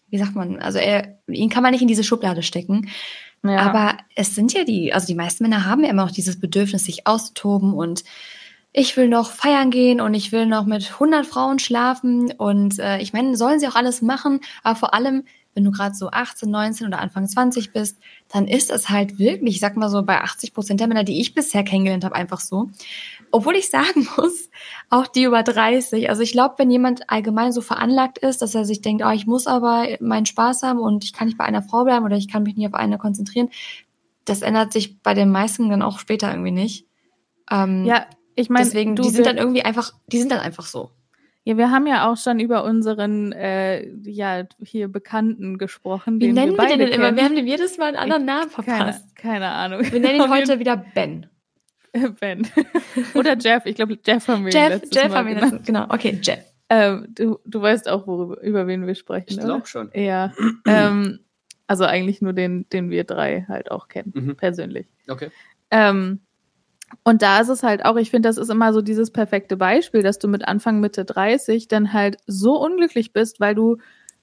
[0.09, 2.87] wie sagt man, also er, ihn kann man nicht in diese Schublade stecken.
[3.49, 3.60] Ja.
[3.60, 6.86] Aber es sind ja die, also die meisten Männer haben ja immer noch dieses Bedürfnis,
[6.86, 8.03] sich auszutoben und
[8.73, 12.99] ich will noch feiern gehen und ich will noch mit 100 Frauen schlafen und äh,
[12.99, 15.23] ich meine, sollen sie auch alles machen, aber vor allem
[15.57, 17.97] wenn du gerade so 18, 19 oder Anfang 20 bist,
[18.29, 21.19] dann ist es halt wirklich, ich sag mal so bei 80 Prozent der Männer, die
[21.19, 22.69] ich bisher kennengelernt habe, einfach so.
[23.31, 24.49] Obwohl ich sagen muss,
[24.89, 26.09] auch die über 30.
[26.09, 29.27] Also ich glaube, wenn jemand allgemein so veranlagt ist, dass er sich denkt, oh, ich
[29.27, 32.27] muss aber meinen Spaß haben und ich kann nicht bei einer Frau bleiben oder ich
[32.27, 33.49] kann mich nicht auf eine konzentrieren,
[34.25, 36.85] das ändert sich bei den meisten dann auch später irgendwie nicht.
[37.49, 40.91] Ähm, ja, ich meine, deswegen, die sind dann irgendwie einfach, die sind dann einfach so.
[41.43, 46.19] Ja, wir haben ja auch schon über unseren äh, ja hier Bekannten gesprochen.
[46.19, 47.15] Wie nennen wir, wir den denn immer?
[47.15, 49.15] Wir haben dem jedes Mal einen anderen ich, Namen verpasst.
[49.15, 49.81] Keine, keine Ahnung.
[49.89, 51.27] Wir nennen ihn heute wieder Ben.
[52.19, 52.47] Ben.
[53.13, 53.65] Oder Jeff.
[53.65, 55.86] Ich glaube, Jeff haben wir Jeff, letztes Jeff Mal haben wir letztes, genau.
[55.89, 56.39] Okay, Jeff.
[56.69, 59.27] Ähm, du, du weißt auch, worüber, über wen wir sprechen.
[59.29, 59.89] Ich glaube schon.
[59.93, 60.33] Ja.
[60.67, 61.19] ähm,
[61.67, 64.36] also eigentlich nur den, den wir drei halt auch kennen, mhm.
[64.36, 64.88] persönlich.
[65.07, 65.29] Okay.
[65.71, 66.21] Ähm,
[67.03, 70.03] und da ist es halt auch, ich finde, das ist immer so dieses perfekte Beispiel,
[70.03, 73.77] dass du mit Anfang, Mitte 30 dann halt so unglücklich bist, weil du,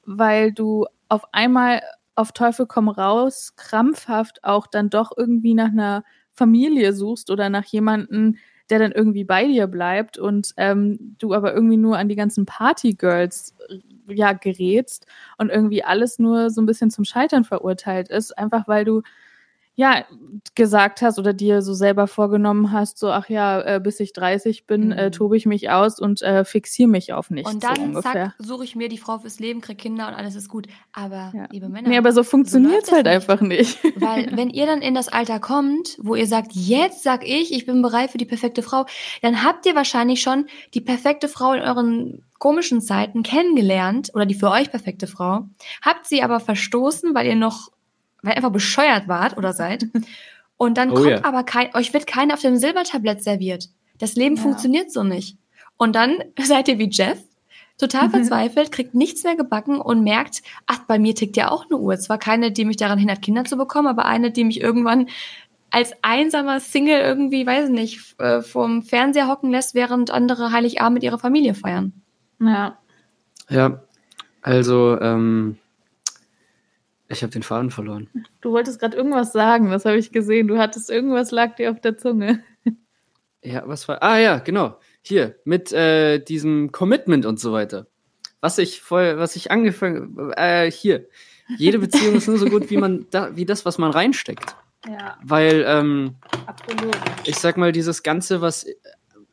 [0.05, 1.83] weil du auf einmal
[2.15, 7.65] auf Teufel komm raus, krampfhaft auch dann doch irgendwie nach einer Familie suchst oder nach
[7.65, 8.39] jemanden,
[8.71, 12.47] der dann irgendwie bei dir bleibt und ähm, du aber irgendwie nur an die ganzen
[12.47, 13.55] Partygirls
[14.09, 15.07] ja gerätst
[15.39, 19.03] und irgendwie alles nur so ein bisschen zum Scheitern verurteilt ist, einfach weil du
[19.77, 20.05] ja,
[20.55, 24.67] gesagt hast oder dir so selber vorgenommen hast, so, ach ja, äh, bis ich 30
[24.67, 24.93] bin, äh, mhm.
[24.93, 27.53] äh, tobe ich mich aus und äh, fixiere mich auf nichts.
[27.53, 30.37] Und dann so zack, suche ich mir die Frau fürs Leben, krieg Kinder und alles
[30.37, 30.69] ist gut.
[30.93, 31.47] Aber, ja.
[31.51, 31.89] liebe Männer.
[31.89, 33.15] Nee, aber so funktioniert so halt nicht.
[33.15, 33.83] einfach nicht.
[34.01, 37.67] Weil, wenn ihr dann in das Alter kommt, wo ihr sagt, jetzt sag ich, ich
[37.67, 38.87] bin bereit für die perfekte Frau,
[39.23, 44.35] dann habt ihr wahrscheinlich schon die perfekte Frau in euren komischen Zeiten kennengelernt oder die
[44.35, 45.49] für euch perfekte Frau,
[45.81, 47.71] habt sie aber verstoßen, weil ihr noch
[48.25, 49.87] weil ihr einfach bescheuert wart oder seid.
[50.57, 51.25] Und dann oh, kommt yeah.
[51.25, 53.69] aber kein, euch wird keiner auf dem Silbertablett serviert.
[53.99, 54.43] Das Leben ja.
[54.43, 55.37] funktioniert so nicht.
[55.77, 57.19] Und dann seid ihr wie Jeff,
[57.79, 61.79] total verzweifelt, kriegt nichts mehr gebacken und merkt, ach, bei mir tickt ja auch eine
[61.79, 61.99] Uhr.
[61.99, 65.09] Zwar keine, die mich daran hindert, Kinder zu bekommen, aber eine, die mich irgendwann
[65.71, 70.95] als einsamer Single irgendwie, weiß ich nicht, äh, vorm Fernseher hocken lässt, während andere Heiligabend
[70.95, 71.93] mit ihrer Familie feiern.
[72.39, 72.79] Ja.
[73.51, 73.83] Ja,
[74.41, 75.59] also ähm,
[77.15, 78.11] ich habe den Faden verloren.
[78.41, 80.49] Du wolltest gerade irgendwas sagen, das habe ich gesehen.
[80.49, 82.43] Du hattest irgendwas lag dir auf der Zunge.
[83.43, 84.03] Ja, was war.
[84.03, 84.79] Ah ja, genau.
[85.03, 87.87] Hier, mit äh, diesem Commitment und so weiter.
[88.41, 91.07] Was ich voll, was ich angefangen, äh, hier.
[91.59, 94.57] Jede Beziehung ist nur so gut, wie man da, wie das, was man reinsteckt.
[94.89, 95.19] Ja.
[95.23, 96.97] Weil, ähm, Absolut.
[97.25, 98.67] ich sag mal, dieses Ganze, was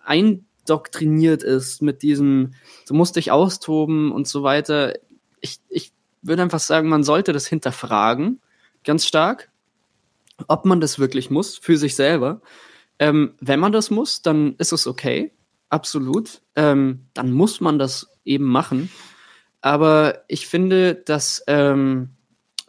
[0.04, 2.52] eindoktriniert ist mit diesem,
[2.88, 4.94] du musst dich austoben und so weiter.
[5.39, 8.41] Ich, ich würde einfach sagen, man sollte das hinterfragen,
[8.84, 9.49] ganz stark,
[10.47, 12.41] ob man das wirklich muss für sich selber.
[12.99, 15.31] Ähm, wenn man das muss, dann ist es okay,
[15.69, 16.41] absolut.
[16.55, 18.91] Ähm, dann muss man das eben machen.
[19.62, 22.10] Aber ich finde, dass ähm,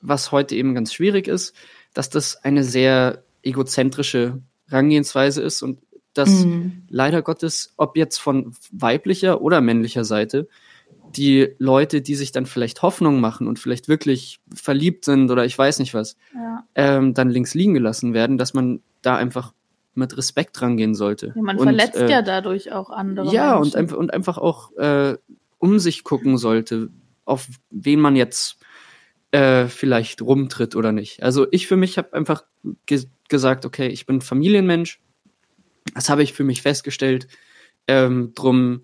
[0.00, 1.54] was heute eben ganz schwierig ist,
[1.94, 5.80] dass das eine sehr egozentrische Herangehensweise ist und
[6.14, 6.82] dass mhm.
[6.88, 10.48] leider Gottes, ob jetzt von weiblicher oder männlicher Seite,
[11.16, 15.56] die Leute, die sich dann vielleicht Hoffnung machen und vielleicht wirklich verliebt sind oder ich
[15.56, 16.64] weiß nicht was, ja.
[16.74, 19.52] ähm, dann links liegen gelassen werden, dass man da einfach
[19.94, 21.32] mit Respekt rangehen sollte.
[21.34, 23.32] Ja, man und, verletzt äh, ja dadurch auch andere.
[23.32, 25.16] Ja, und, einfach, und einfach auch äh,
[25.58, 26.88] um sich gucken sollte,
[27.24, 28.58] auf wen man jetzt
[29.32, 31.22] äh, vielleicht rumtritt oder nicht.
[31.22, 32.44] Also ich für mich habe einfach
[32.86, 35.00] ge gesagt, okay, ich bin Familienmensch.
[35.94, 37.28] Das habe ich für mich festgestellt.
[37.88, 38.82] Ähm, drum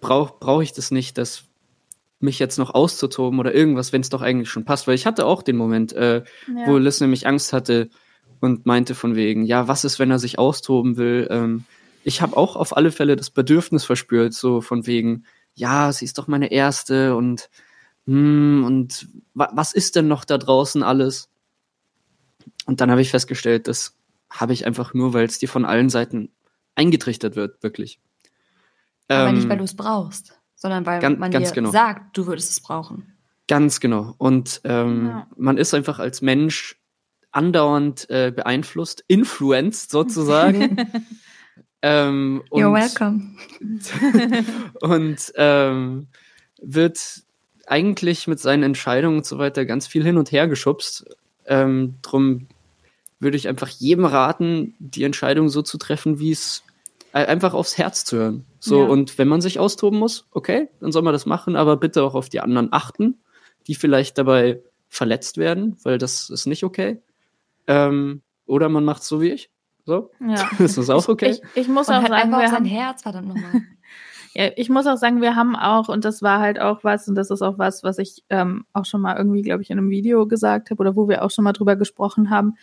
[0.00, 1.44] brauche brauch ich das nicht, dass
[2.20, 4.86] mich jetzt noch auszutoben oder irgendwas, wenn es doch eigentlich schon passt.
[4.86, 6.66] Weil ich hatte auch den Moment, äh, ja.
[6.66, 7.90] wo Liz nämlich Angst hatte
[8.40, 11.28] und meinte von wegen, ja, was ist, wenn er sich austoben will?
[11.30, 11.64] Ähm,
[12.02, 16.18] ich habe auch auf alle Fälle das Bedürfnis verspürt, so von wegen, ja, sie ist
[16.18, 17.48] doch meine erste und
[18.06, 21.30] hm, und wa was ist denn noch da draußen alles?
[22.66, 23.96] Und dann habe ich festgestellt, das
[24.30, 26.30] habe ich einfach nur, weil es dir von allen Seiten
[26.74, 28.00] eingetrichtert wird, wirklich.
[29.08, 31.70] Aber ähm, nicht, weil du es brauchst, sondern weil ganz, man ganz dir genau.
[31.70, 33.12] sagt, du würdest es brauchen.
[33.46, 34.14] Ganz genau.
[34.18, 35.26] Und ähm, ja.
[35.36, 36.80] man ist einfach als Mensch
[37.30, 40.76] andauernd äh, beeinflusst, influenced sozusagen.
[41.86, 43.36] Ähm, You're welcome.
[44.80, 46.06] und ähm,
[46.62, 47.22] wird
[47.66, 51.04] eigentlich mit seinen Entscheidungen und so weiter ganz viel hin und her geschubst.
[51.44, 52.46] Ähm, drum
[53.20, 56.62] würde ich einfach jedem raten, die Entscheidung so zu treffen, wie es
[57.14, 58.44] einfach aufs Herz zu hören.
[58.58, 58.88] So, Ja.
[58.88, 62.14] und wenn man sich austoben muss, okay, dann soll man das machen, aber bitte auch
[62.14, 63.20] auf die anderen achten,
[63.66, 67.00] die vielleicht dabei verletzt werden, weil das ist nicht okay.
[67.66, 69.50] Ähm, oder man macht so wie ich.
[69.86, 70.48] So, Ja.
[70.58, 71.30] das ist auch okay.
[71.30, 73.52] Ich, ich muss Und auch halt sagen, einfach wir haben, Herz, verdammt nochmal.
[74.34, 77.14] ja, ich muss auch sagen, wir haben auch, und das war halt auch was, und
[77.14, 79.90] das ist auch was, was ich ähm, auch schon mal irgendwie, glaube ich, in einem
[79.90, 82.54] Video gesagt habe oder wo wir auch schon mal drüber gesprochen haben.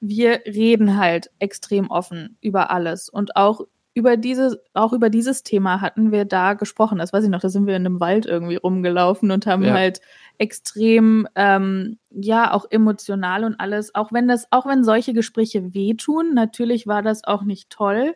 [0.00, 3.62] Wir reden halt extrem offen über alles und auch
[3.96, 6.98] über dieses, auch über dieses Thema hatten wir da gesprochen.
[6.98, 9.72] Das weiß ich noch, da sind wir in einem Wald irgendwie rumgelaufen und haben Ja.
[9.72, 10.02] halt
[10.36, 13.94] extrem, ähm, ja, auch emotional und alles.
[13.94, 18.14] Auch wenn das, auch wenn solche Gespräche wehtun, natürlich war das auch nicht toll.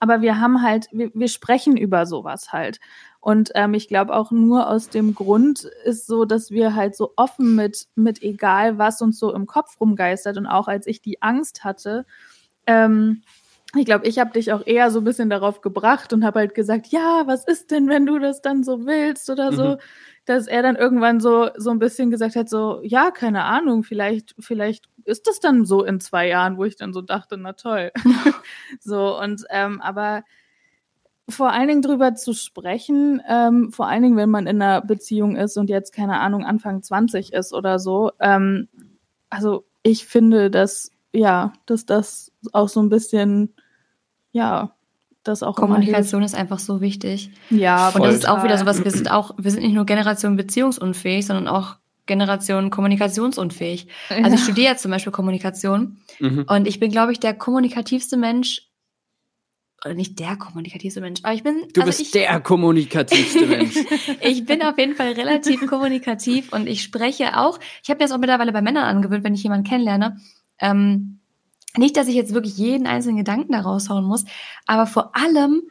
[0.00, 2.80] Aber wir haben halt, wir, wir sprechen über sowas halt.
[3.20, 7.12] Und ähm, ich glaube auch nur aus dem Grund ist so, dass wir halt so
[7.14, 11.22] offen mit, mit egal was uns so im Kopf rumgeistert und auch als ich die
[11.22, 12.06] Angst hatte,
[12.66, 13.22] ähm,
[13.76, 16.54] ich glaube, ich habe dich auch eher so ein bisschen darauf gebracht und habe halt
[16.54, 19.78] gesagt, ja, was ist denn, wenn du das dann so willst oder so, Mhm.
[20.26, 24.34] dass er dann irgendwann so so ein bisschen gesagt hat, so ja, keine Ahnung, vielleicht
[24.38, 27.90] vielleicht ist das dann so in zwei Jahren, wo ich dann so dachte, na toll,
[28.80, 30.22] so und ähm, aber
[31.28, 35.36] vor allen Dingen drüber zu sprechen, ähm, vor allen Dingen, wenn man in einer Beziehung
[35.36, 38.10] ist und jetzt, keine Ahnung, Anfang 20 ist oder so.
[38.20, 38.68] Ähm,
[39.30, 43.54] also ich finde, dass, ja, dass das auch so ein bisschen,
[44.32, 44.74] ja,
[45.24, 47.30] das auch immer Kommunikation ist einfach so wichtig.
[47.50, 50.36] Ja, Und das ist auch wieder sowas, wir sind auch, wir sind nicht nur Generation
[50.36, 53.86] beziehungsunfähig, sondern auch Generation kommunikationsunfähig.
[54.08, 54.36] Also ich Ja.
[54.38, 56.46] studiere jetzt zum Beispiel Kommunikation Mhm.
[56.48, 58.68] und ich bin, glaube ich, der kommunikativste Mensch,
[59.84, 63.74] oder nicht der kommunikativste Mensch, aber ich bin, Du also bist ich, der kommunikativste Mensch.
[64.20, 68.12] ich bin auf jeden Fall relativ kommunikativ und ich spreche auch, ich habe mir das
[68.12, 70.18] auch mittlerweile bei Männern angewöhnt, wenn ich jemanden kennenlerne,
[70.60, 71.20] ähm,
[71.76, 74.24] nicht, dass ich jetzt wirklich jeden einzelnen Gedanken da raushauen muss,
[74.66, 75.62] aber vor allem,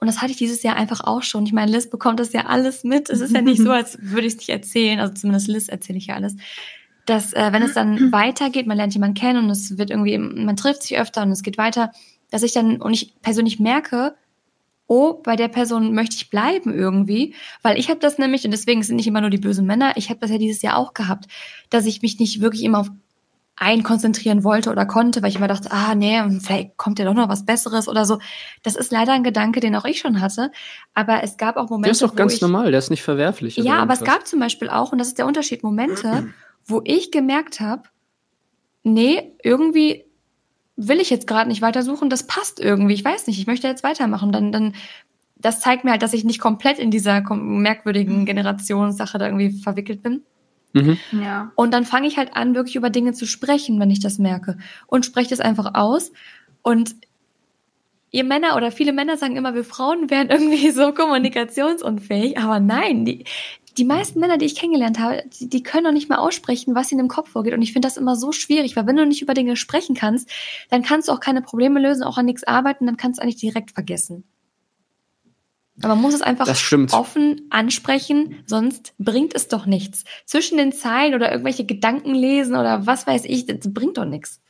[0.00, 2.46] und das hatte ich dieses Jahr einfach auch schon, ich meine, Liz bekommt das ja
[2.46, 5.48] alles mit, es ist ja nicht so, als würde ich es nicht erzählen, also zumindest
[5.48, 6.36] Liz erzähle ich ja alles,
[7.06, 10.56] dass äh, wenn es dann weitergeht, man lernt jemanden kennen und es wird irgendwie, man
[10.56, 11.92] trifft sich öfter und es geht weiter,
[12.30, 14.14] dass ich dann, und ich persönlich merke,
[14.86, 18.82] oh, bei der Person möchte ich bleiben irgendwie, weil ich habe das nämlich, und deswegen
[18.82, 21.26] sind nicht immer nur die bösen Männer, ich habe das ja dieses Jahr auch gehabt,
[21.70, 22.90] dass ich mich nicht wirklich immer auf
[23.56, 27.14] einen konzentrieren wollte oder konnte, weil ich immer dachte, ah nee, vielleicht kommt ja doch
[27.14, 28.18] noch was Besseres oder so.
[28.62, 30.50] Das ist leider ein Gedanke, den auch ich schon hatte,
[30.92, 33.58] aber es gab auch Momente, Der ist doch ganz ich, normal, der ist nicht verwerflich.
[33.58, 36.28] oder ja, aber es gab zum Beispiel auch, und das ist der Unterschied, Momente,
[36.66, 37.82] wo ich gemerkt habe,
[38.82, 40.04] nee, irgendwie
[40.76, 43.84] will ich jetzt gerade nicht weitersuchen, das passt irgendwie, ich weiß nicht, ich möchte jetzt
[43.84, 44.32] weitermachen.
[44.32, 44.74] Dann, dann,
[45.36, 50.02] das zeigt mir halt, dass ich nicht komplett in dieser merkwürdigen Generationssache da irgendwie verwickelt
[50.02, 50.22] bin.
[50.74, 50.98] Mhm.
[51.12, 51.52] Ja.
[51.54, 54.58] Und dann fange ich halt an, wirklich über Dinge zu sprechen, wenn ich das merke.
[54.86, 56.12] Und spreche das einfach aus.
[56.62, 56.96] Und
[58.10, 62.38] ihr Männer oder viele Männer sagen immer, wir Frauen wären irgendwie so kommunikationsunfähig.
[62.38, 63.24] Aber nein, die,
[63.78, 66.90] die meisten Männer, die ich kennengelernt habe, die, die können doch nicht mal aussprechen, was
[66.90, 67.54] ihnen im Kopf vorgeht.
[67.54, 70.28] Und ich finde das immer so schwierig, weil wenn du nicht über Dinge sprechen kannst,
[70.70, 73.36] dann kannst du auch keine Probleme lösen, auch an nichts arbeiten, dann kannst du eigentlich
[73.36, 74.24] direkt vergessen.
[75.82, 76.46] Aber man muss es einfach
[76.92, 80.04] offen ansprechen, sonst bringt es doch nichts.
[80.24, 84.40] Zwischen den Zeilen oder irgendwelche Gedanken lesen oder was weiß ich, das bringt doch nichts.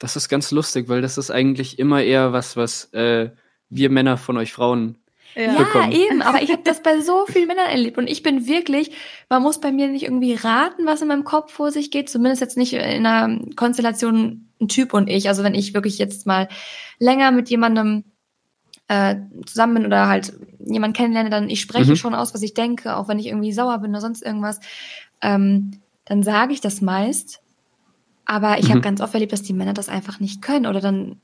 [0.00, 3.30] Das ist ganz lustig, weil das ist eigentlich immer eher was, was äh,
[3.70, 4.98] wir Männer von euch Frauen.
[5.34, 5.92] Ja, bekommen.
[5.92, 8.90] eben, aber ich habe das bei so vielen Männern erlebt und ich bin wirklich,
[9.30, 12.42] man muss bei mir nicht irgendwie raten, was in meinem Kopf vor sich geht, zumindest
[12.42, 15.28] jetzt nicht in einer Konstellation ein Typ und ich.
[15.28, 16.48] Also wenn ich wirklich jetzt mal
[16.98, 18.04] länger mit jemandem
[18.92, 21.96] äh, zusammen bin oder halt jemanden kennenlerne, dann ich spreche Mhm.
[21.96, 24.60] schon aus, was ich denke, auch wenn ich irgendwie sauer bin oder sonst irgendwas,
[25.22, 27.40] ähm, dann sage ich das meist.
[28.26, 28.82] Aber ich habe Mhm.
[28.82, 31.20] ganz oft erlebt, dass die Männer das einfach nicht können oder dann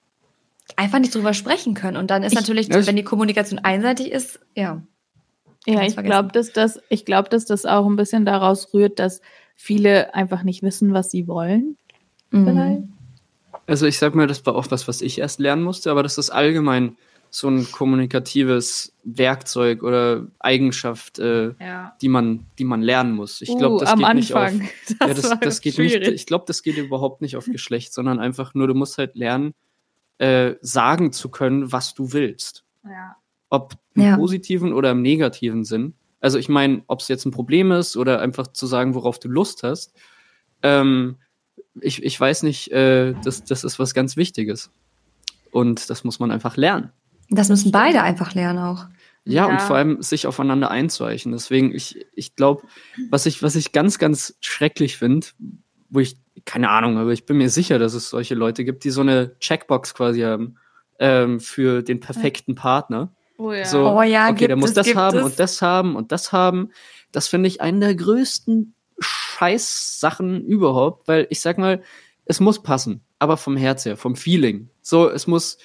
[0.76, 1.96] einfach nicht drüber sprechen können.
[1.98, 4.82] Und dann ist Ich- natürlich, ich- wenn die Kommunikation einseitig ist, ja.
[5.66, 9.20] Ja, ich glaube, dass das, ich glaube, dass das auch ein bisschen daraus rührt, dass
[9.56, 11.76] viele einfach nicht wissen, was sie wollen.
[12.30, 12.84] Vielleicht.
[13.66, 16.16] Also ich sag mal, das war auch was, was ich erst lernen musste, aber das
[16.16, 16.96] ist allgemein
[17.30, 21.96] so ein kommunikatives Werkzeug oder Eigenschaft, äh, Ja.
[22.00, 23.40] die man, die man lernen muss.
[23.40, 24.42] Ich glaube, uh, das am geht nicht auf.
[24.46, 24.68] Anfang.
[25.00, 25.94] ja, das, war das geht nicht.
[25.96, 29.54] Ich glaube, das geht überhaupt nicht auf Geschlecht, sondern einfach nur, du musst halt lernen,
[30.18, 32.64] äh, sagen zu können, was du willst.
[32.84, 33.16] Ja.
[33.50, 34.16] Ob im Ja.
[34.16, 35.94] positiven oder im negativen Sinn.
[36.20, 39.28] Also ich meine, ob es jetzt ein Problem ist oder einfach zu sagen, worauf du
[39.28, 39.94] Lust hast.
[40.62, 41.16] Ähm,
[41.80, 44.70] ich, ich weiß nicht, äh, das, das ist was ganz Wichtiges.
[45.50, 46.90] Und das muss man einfach lernen.
[47.30, 48.86] Das müssen beide einfach lernen auch.
[49.24, 49.52] Ja, Ja.
[49.52, 51.32] und vor allem sich aufeinander einzuweichen.
[51.32, 52.62] Deswegen, ich, ich glaube,
[53.10, 55.26] was ich, was ich ganz, ganz schrecklich finde,
[55.90, 58.90] wo ich, keine Ahnung, aber ich bin mir sicher, dass es solche Leute gibt, die
[58.90, 60.56] so eine Checkbox quasi haben
[60.98, 63.12] ähm, für den perfekten Partner.
[63.36, 63.64] Oh ja.
[63.66, 65.24] So, Oh ja, okay, gibt der muss es, das haben es.
[65.24, 66.70] und das haben und das haben.
[67.12, 71.82] Das finde ich einen der größten Scheißsachen überhaupt, weil ich sag mal,
[72.24, 74.68] es muss passen, aber vom Herz her, vom Feeling.
[74.82, 75.58] So, es muss,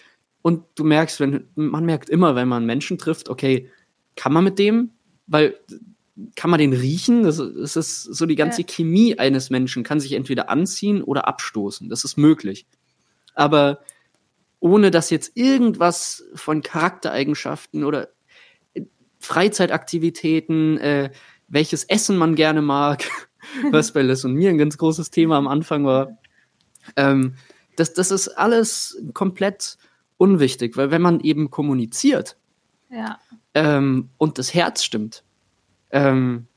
[0.44, 3.72] und du merkst, wenn, man merkt immer, wenn man Menschen trifft, okay,
[4.16, 4.92] kann man mit dem,
[5.26, 5.58] weil
[6.36, 7.24] kann man den riechen?
[7.24, 8.68] Das, das ist so die ganze Ja.
[8.68, 11.90] Chemie eines Menschen kann sich entweder anziehen oder abstoßen.
[11.90, 12.68] Das ist möglich.
[13.34, 13.80] Aber
[14.60, 18.10] ohne dass jetzt irgendwas von Charaktereigenschaften oder
[18.74, 18.82] äh,
[19.20, 21.12] Freizeitaktivitäten, äh,
[21.48, 23.10] welches Essen man gerne mag,
[23.72, 26.18] was bei Liz und mir ein ganz großes Thema am Anfang war,
[26.98, 27.36] ähm,
[27.78, 29.78] das, das ist alles komplett
[30.24, 32.38] unwichtig, weil wenn man eben kommuniziert
[32.90, 33.20] ja.
[33.54, 35.26] ähm, und das Herz stimmt,
[35.92, 36.48] ähm,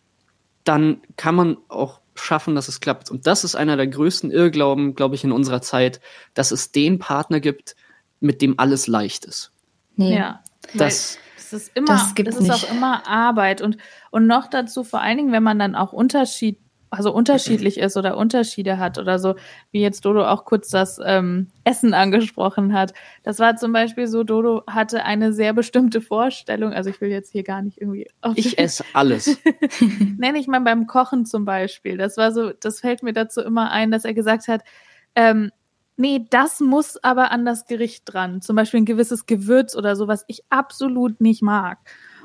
[0.62, 3.10] dann kann man auch schaffen, dass es klappt.
[3.10, 6.00] Und das ist einer der größten Irrglauben, glaube ich, in unserer Zeit,
[6.34, 7.74] dass es den Partner gibt,
[8.20, 9.50] mit dem alles leicht ist.
[9.96, 10.16] Nee.
[10.16, 10.44] Ja.
[10.74, 12.52] Das, es ist immer, Das es ist nicht.
[12.52, 13.78] auch immer Arbeit und,
[14.12, 16.60] und noch dazu vor allen Dingen, wenn man dann auch Unterschied,
[16.96, 19.34] also unterschiedlich ist oder Unterschiede hat oder so,
[19.70, 22.94] wie jetzt Dodo auch kurz das ähm, Essen angesprochen hat.
[23.22, 27.32] Das war zum Beispiel so, Dodo hatte eine sehr bestimmte Vorstellung, also ich will jetzt
[27.32, 29.38] hier gar nicht irgendwie auf ich esse alles.
[30.18, 31.96] nenne ich mal beim Kochen zum Beispiel.
[31.96, 34.62] Das war so, das fällt mir dazu immer ein, dass er gesagt hat,
[35.14, 35.50] ähm,
[35.96, 38.42] nee, das muss aber an das Gericht dran.
[38.42, 41.78] Zum Beispiel ein gewisses Gewürz oder so, was ich absolut nicht mag.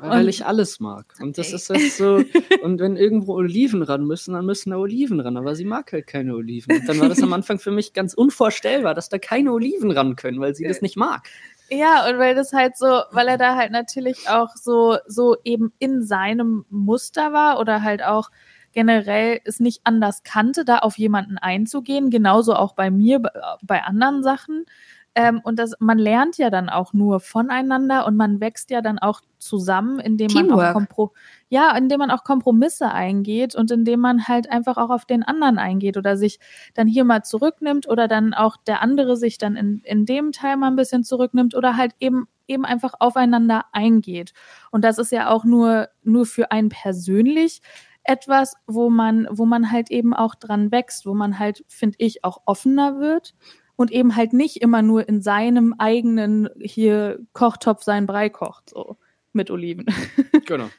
[0.03, 1.05] Weil Und- ich alles mag.
[1.21, 2.23] Und das ist jetzt so,
[2.63, 5.37] und wenn irgendwo Oliven ran müssen, dann müssen da Oliven ran.
[5.37, 6.75] Aber sie mag halt keine Oliven.
[6.75, 10.15] Und dann war das am Anfang für mich ganz unvorstellbar, dass da keine Oliven ran
[10.15, 11.27] können, weil sie das nicht mag.
[11.69, 15.71] Ja, und weil das halt so, weil er da halt natürlich auch so, so eben
[15.79, 18.29] in seinem Muster war oder halt auch
[18.73, 23.21] generell es nicht anders kannte, da auf jemanden einzugehen, genauso auch bei mir,
[23.61, 24.65] bei anderen Sachen.
[25.13, 28.97] Ähm, und das, man lernt ja dann auch nur voneinander und man wächst ja dann
[28.97, 30.73] auch zusammen, indem man auch.
[30.73, 31.13] Kompro
[31.49, 35.59] ja, indem man auch Kompromisse eingeht und indem man halt einfach auch auf den anderen
[35.59, 36.39] eingeht oder sich
[36.75, 40.55] dann hier mal zurücknimmt oder dann auch der andere sich dann in, in dem Teil
[40.55, 44.33] mal ein bisschen zurücknimmt oder halt eben eben einfach aufeinander eingeht.
[44.71, 47.61] Und das ist ja auch nur, nur für einen persönlich
[48.03, 52.23] etwas, wo man, wo man halt eben auch dran wächst, wo man halt, finde ich,
[52.23, 53.35] auch offener wird
[53.81, 58.97] und eben halt nicht immer nur in seinem eigenen hier Kochtopf sein Brei kocht, so
[59.33, 59.85] mit Oliven.
[60.45, 60.69] Genau.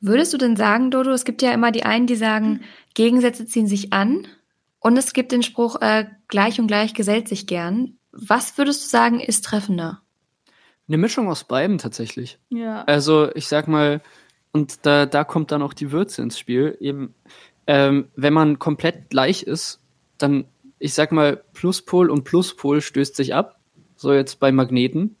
[0.00, 2.60] Würdest du denn sagen, Dodo, es gibt ja immer die einen, die sagen,
[2.94, 4.26] Gegensätze ziehen sich an
[4.80, 7.96] und es gibt den Spruch, äh, gleich und gleich gesellt sich gern.
[8.12, 10.02] Was würdest du sagen, ist treffender?
[10.88, 12.38] Eine Mischung aus beiden tatsächlich.
[12.50, 12.82] Ja.
[12.84, 14.02] Also ich sag mal,
[14.52, 16.76] und da, da kommt dann auch die Würze ins Spiel.
[16.80, 17.14] Eben,
[17.66, 19.80] ähm, wenn man komplett gleich ist,
[20.18, 20.44] dann,
[20.82, 23.58] ich sag mal, Pluspol und Pluspol stößt sich ab.
[23.96, 25.16] So jetzt bei Magneten.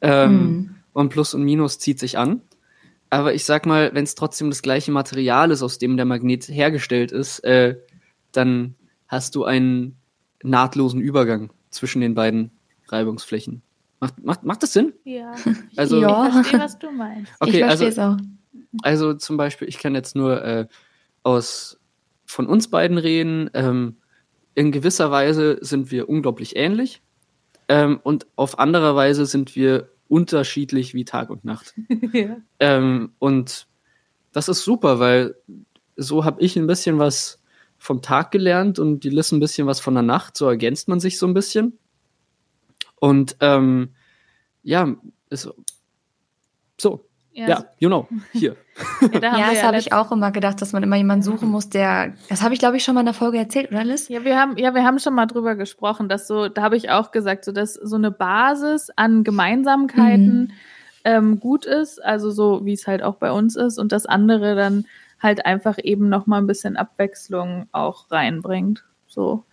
[0.00, 0.74] Ähm, Hm.
[0.92, 2.40] Und Plus und Minus zieht sich an.
[3.10, 6.48] Aber ich sag mal, wenn es trotzdem das gleiche Material ist, aus dem der Magnet
[6.48, 7.76] hergestellt ist, äh,
[8.32, 8.74] dann
[9.06, 9.96] hast du einen
[10.42, 12.50] nahtlosen Übergang zwischen den beiden
[12.88, 13.62] Reibungsflächen.
[14.00, 14.92] Macht, macht, macht das Sinn?
[15.04, 15.34] Ja.
[15.76, 16.26] Also- Ja.
[16.28, 17.32] ich verstehe, was du meinst.
[17.40, 18.16] Okay, ich also verstehe es auch.
[18.82, 20.66] Also zum Beispiel, ich kann jetzt nur äh,
[21.22, 21.78] aus
[22.24, 23.50] von uns beiden reden.
[23.54, 23.96] Ähm,
[24.56, 27.02] in gewisser Weise sind wir unglaublich ähnlich
[27.68, 31.74] ähm, und auf anderer Weise sind wir unterschiedlich wie Tag und Nacht.
[32.12, 32.38] ja.
[32.58, 33.66] Ähm, und
[34.32, 35.36] das ist super, weil
[35.96, 37.42] so habe ich ein bisschen was
[37.76, 40.36] vom Tag gelernt und die Liz ein bisschen was von der Nacht.
[40.36, 41.78] So ergänzt man sich so ein bisschen.
[42.98, 43.90] Und ähm,
[44.62, 44.96] ja,
[45.28, 45.50] ist
[46.80, 47.04] so.
[47.36, 48.56] Ja, you know, hier.
[49.12, 51.68] Ja, Ja, das habe letzt- ich auch immer gedacht, dass man immer jemanden suchen muss,
[51.68, 52.12] der.
[52.28, 54.08] Das habe ich, glaube ich, schon mal in der Folge erzählt, oder Liz?
[54.08, 56.90] Ja, wir haben, ja, wir haben schon mal drüber gesprochen, dass so, da habe ich
[56.90, 60.50] auch gesagt, so dass so eine Basis an Gemeinsamkeiten Mhm.
[61.04, 64.54] ähm, gut ist, also so wie es halt auch bei uns ist, und das andere
[64.56, 64.86] dann
[65.22, 68.84] halt einfach eben noch mal ein bisschen Abwechslung auch reinbringt.
[69.06, 69.44] So,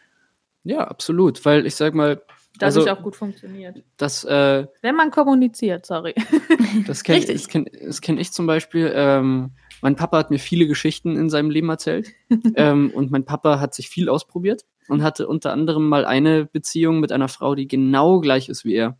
[0.63, 2.21] Ja, absolut, weil ich sag mal,
[2.59, 3.83] dadurch Also- auch gut funktioniert.
[3.97, 6.13] das, äh, Wenn man kommuniziert, sorry.
[6.87, 7.65] das kenne kenn,
[8.01, 8.91] kenn ich zum Beispiel.
[8.95, 9.51] Ähm,
[9.81, 12.09] mein Papa hat mir viele Geschichten in seinem Leben erzählt
[12.55, 16.99] ähm, und mein Papa hat sich viel ausprobiert und hatte unter anderem mal eine Beziehung
[16.99, 18.97] mit einer Frau, die genau gleich ist wie er.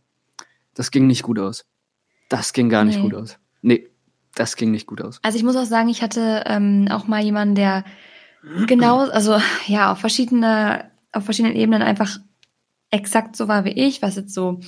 [0.74, 1.64] Das ging nicht gut aus.
[2.28, 3.02] Das ging gar nicht Nee.
[3.02, 3.38] gut aus.
[3.62, 3.88] Nee,
[4.34, 5.20] das ging nicht gut aus.
[5.22, 7.84] Also ich muss auch sagen, ich hatte ähm, auch mal jemanden, der
[8.66, 9.36] genau, also
[9.66, 12.18] ja, auf verschiedene, auf verschiedenen Ebenen einfach
[12.94, 14.60] exakt so war wie ich, was jetzt so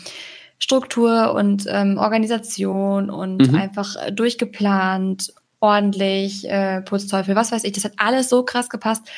[0.59, 3.55] Struktur und ähm, Organisation und mhm.
[3.55, 7.73] einfach äh, durchgeplant, ordentlich, äh, Putzteufel, was weiß ich.
[7.73, 9.09] Das hat alles so krass gepasst.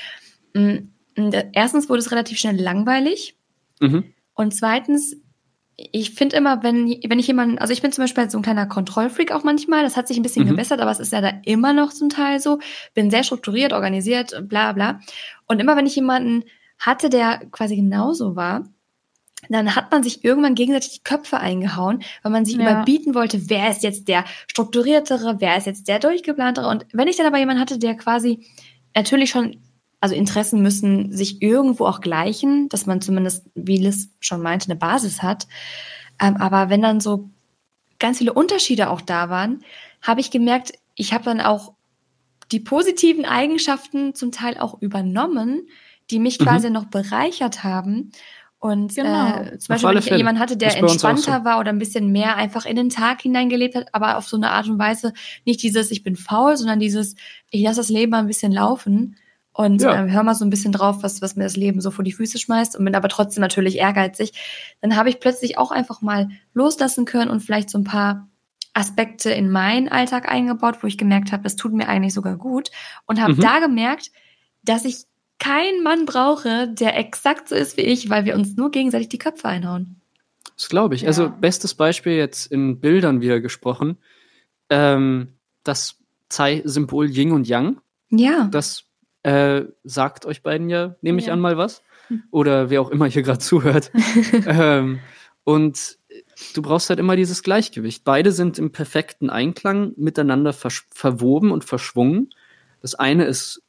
[0.54, 0.88] Mm,
[1.52, 3.36] erstens wurde es relativ schnell langweilig.
[3.80, 4.12] Mhm.
[4.34, 5.16] Und zweitens,
[5.76, 8.66] ich finde immer, wenn, wenn ich jemanden, also ich bin zum Beispiel so ein kleiner
[8.66, 10.50] Kontrollfreak auch manchmal, das hat sich ein bisschen mhm.
[10.50, 12.58] gebessert, aber es ist ja da immer noch zum Teil so,
[12.94, 15.00] bin sehr strukturiert, organisiert, bla bla.
[15.46, 16.44] Und immer wenn ich jemanden
[16.78, 18.64] hatte, der quasi genauso war,
[19.48, 22.62] dann hat man sich irgendwann gegenseitig die Köpfe eingehauen, weil man sich ja.
[22.62, 26.68] überbieten wollte, wer ist jetzt der strukturiertere, wer ist jetzt der durchgeplantere.
[26.68, 28.46] Und wenn ich dann aber jemanden hatte, der quasi
[28.94, 29.56] natürlich schon,
[30.00, 34.76] also Interessen müssen sich irgendwo auch gleichen, dass man zumindest, wie Liz schon meinte, eine
[34.76, 35.46] Basis hat.
[36.20, 37.30] Ähm, aber wenn dann so
[37.98, 39.64] ganz viele Unterschiede auch da waren,
[40.02, 41.74] habe ich gemerkt, ich habe dann auch
[42.50, 45.68] die positiven Eigenschaften zum Teil auch übernommen,
[46.10, 46.44] die mich mhm.
[46.44, 48.12] quasi noch bereichert haben.
[48.60, 49.42] Und genau.
[49.42, 51.44] äh, zum Beispiel, wenn ich jemanden hatte, der entspannter so.
[51.44, 54.50] war oder ein bisschen mehr einfach in den Tag hineingelebt hat, aber auf so eine
[54.50, 55.12] Art und Weise
[55.44, 57.14] nicht dieses, ich bin faul, sondern dieses,
[57.50, 59.16] ich lasse das Leben mal ein bisschen laufen
[59.52, 60.04] und ja.
[60.04, 62.12] äh, hör mal so ein bisschen drauf, was, was mir das Leben so vor die
[62.12, 64.32] Füße schmeißt und bin aber trotzdem natürlich ehrgeizig,
[64.80, 68.28] dann habe ich plötzlich auch einfach mal loslassen können und vielleicht so ein paar
[68.74, 72.70] Aspekte in meinen Alltag eingebaut, wo ich gemerkt habe, das tut mir eigentlich sogar gut
[73.06, 73.40] und habe mhm.
[73.40, 74.10] da gemerkt,
[74.62, 75.07] dass ich
[75.38, 79.18] keinen Mann brauche, der exakt so ist wie ich, weil wir uns nur gegenseitig die
[79.18, 80.00] Köpfe einhauen.
[80.56, 81.06] Das glaube ich.
[81.06, 81.28] Also, ja.
[81.28, 83.98] Also bestes Beispiel jetzt in Bildern wieder gesprochen.
[84.70, 85.96] Ähm, das
[86.30, 87.80] Symbol Yin und Yang.
[88.10, 88.48] Ja.
[88.50, 88.84] Das
[89.22, 91.32] äh, sagt euch beiden ja, nehme ich ja.
[91.32, 91.82] an, mal was.
[92.30, 93.92] Oder wer auch immer hier gerade zuhört.
[94.46, 94.98] ähm,
[95.44, 95.98] und
[96.54, 98.04] du brauchst halt immer dieses Gleichgewicht.
[98.04, 102.30] Beide sind im perfekten Einklang miteinander verwoben und verschwungen.
[102.80, 103.62] Das eine ist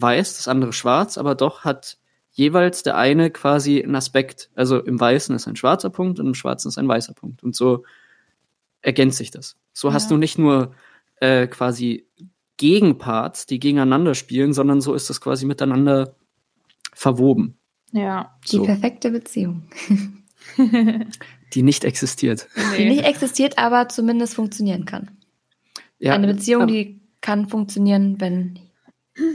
[0.00, 1.98] weiß, das andere schwarz, aber doch hat
[2.30, 4.50] jeweils der eine quasi einen Aspekt.
[4.54, 7.42] Also im Weißen ist ein schwarzer Punkt und im Schwarzen ist ein weißer Punkt.
[7.42, 7.84] Und so
[8.80, 9.56] ergänzt sich das.
[9.72, 9.94] So ja.
[9.94, 10.72] hast du nicht nur
[11.20, 12.06] äh, quasi
[12.56, 16.14] Gegenparts, die gegeneinander spielen, sondern so ist das quasi miteinander
[16.92, 17.58] verwoben.
[17.92, 18.38] Ja.
[18.50, 19.64] Die perfekte Beziehung.
[21.54, 22.48] die nicht existiert.
[22.54, 22.78] Nee.
[22.78, 25.10] Die nicht existiert, aber zumindest funktionieren kann.
[25.98, 28.58] Ja, Eine Beziehung, die kann funktionieren, wenn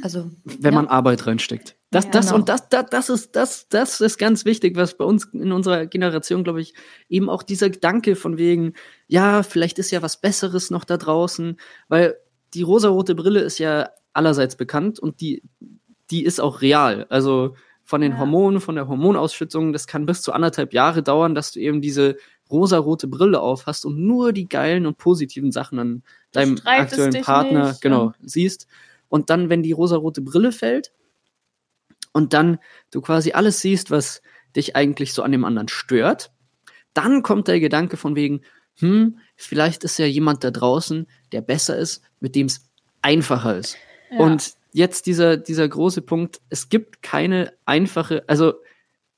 [0.01, 0.81] also, wenn ja.
[0.81, 1.75] man Arbeit reinsteckt.
[1.91, 2.37] Das, ja, das genau.
[2.37, 5.85] und das, das, das ist, das, das ist ganz wichtig, was bei uns in unserer
[5.85, 6.73] Generation, glaube ich,
[7.09, 8.73] eben auch dieser Gedanke von wegen,
[9.07, 11.57] ja, vielleicht ist ja was Besseres noch da draußen,
[11.89, 12.15] weil
[12.53, 15.43] die rosarote Brille ist ja allerseits bekannt und die,
[16.09, 17.05] die ist auch real.
[17.09, 18.19] Also von den ja.
[18.19, 22.17] Hormonen, von der Hormonausschüttung, das kann bis zu anderthalb Jahre dauern, dass du eben diese
[22.49, 27.69] rosarote Brille auf hast und nur die geilen und positiven Sachen an deinem aktuellen Partner,
[27.69, 28.67] nicht, genau, siehst.
[29.13, 30.91] Und dann, wenn die rosarote Brille fällt
[32.13, 32.57] und dann
[32.89, 34.23] du quasi alles siehst, was
[34.55, 36.31] dich eigentlich so an dem anderen stört,
[36.95, 38.41] dann kommt der Gedanke von wegen,
[38.79, 42.71] hm, vielleicht ist ja jemand da draußen, der besser ist, mit dem es
[43.03, 43.77] einfacher ist.
[44.09, 44.17] Ja.
[44.17, 48.53] Und jetzt dieser, dieser große Punkt, es gibt keine einfache, also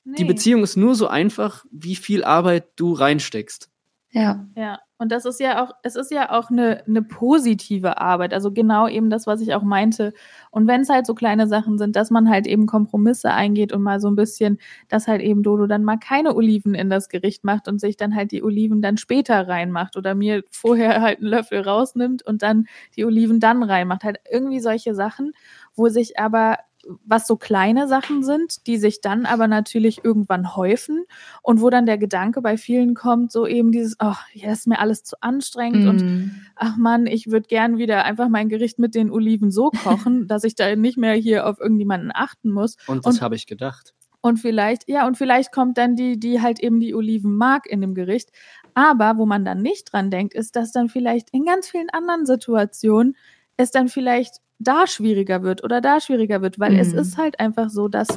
[0.04, 0.16] nee.
[0.18, 3.70] die Beziehung ist nur so einfach, wie viel Arbeit du reinsteckst.
[4.10, 4.46] Ja.
[4.54, 4.78] Ja.
[4.98, 8.32] Und das ist ja auch, es ist ja auch eine, eine positive Arbeit.
[8.32, 10.14] Also genau eben das, was ich auch meinte.
[10.50, 13.82] Und wenn es halt so kleine Sachen sind, dass man halt eben Kompromisse eingeht und
[13.82, 17.44] mal so ein bisschen, dass halt eben Dodo dann mal keine Oliven in das Gericht
[17.44, 21.28] macht und sich dann halt die Oliven dann später reinmacht oder mir vorher halt einen
[21.28, 22.66] Löffel rausnimmt und dann
[22.96, 24.02] die Oliven dann reinmacht.
[24.02, 25.32] Halt irgendwie solche Sachen,
[25.74, 26.56] wo sich aber
[27.04, 31.04] was so kleine Sachen sind, die sich dann aber natürlich irgendwann häufen
[31.42, 34.66] und wo dann der Gedanke bei vielen kommt, so eben dieses, ach, oh, ja, ist
[34.66, 35.88] mir alles zu anstrengend mm.
[35.88, 40.26] und ach man, ich würde gern wieder einfach mein Gericht mit den Oliven so kochen,
[40.28, 42.76] dass ich da nicht mehr hier auf irgendjemanden achten muss.
[42.86, 43.94] Und das habe ich gedacht.
[44.20, 47.80] Und vielleicht, ja, und vielleicht kommt dann die, die halt eben die Oliven mag in
[47.80, 48.30] dem Gericht.
[48.74, 52.26] Aber wo man dann nicht dran denkt, ist, dass dann vielleicht in ganz vielen anderen
[52.26, 53.16] Situationen
[53.56, 56.80] es dann vielleicht da schwieriger wird oder da schwieriger wird, weil mhm.
[56.80, 58.08] es ist halt einfach so, dass,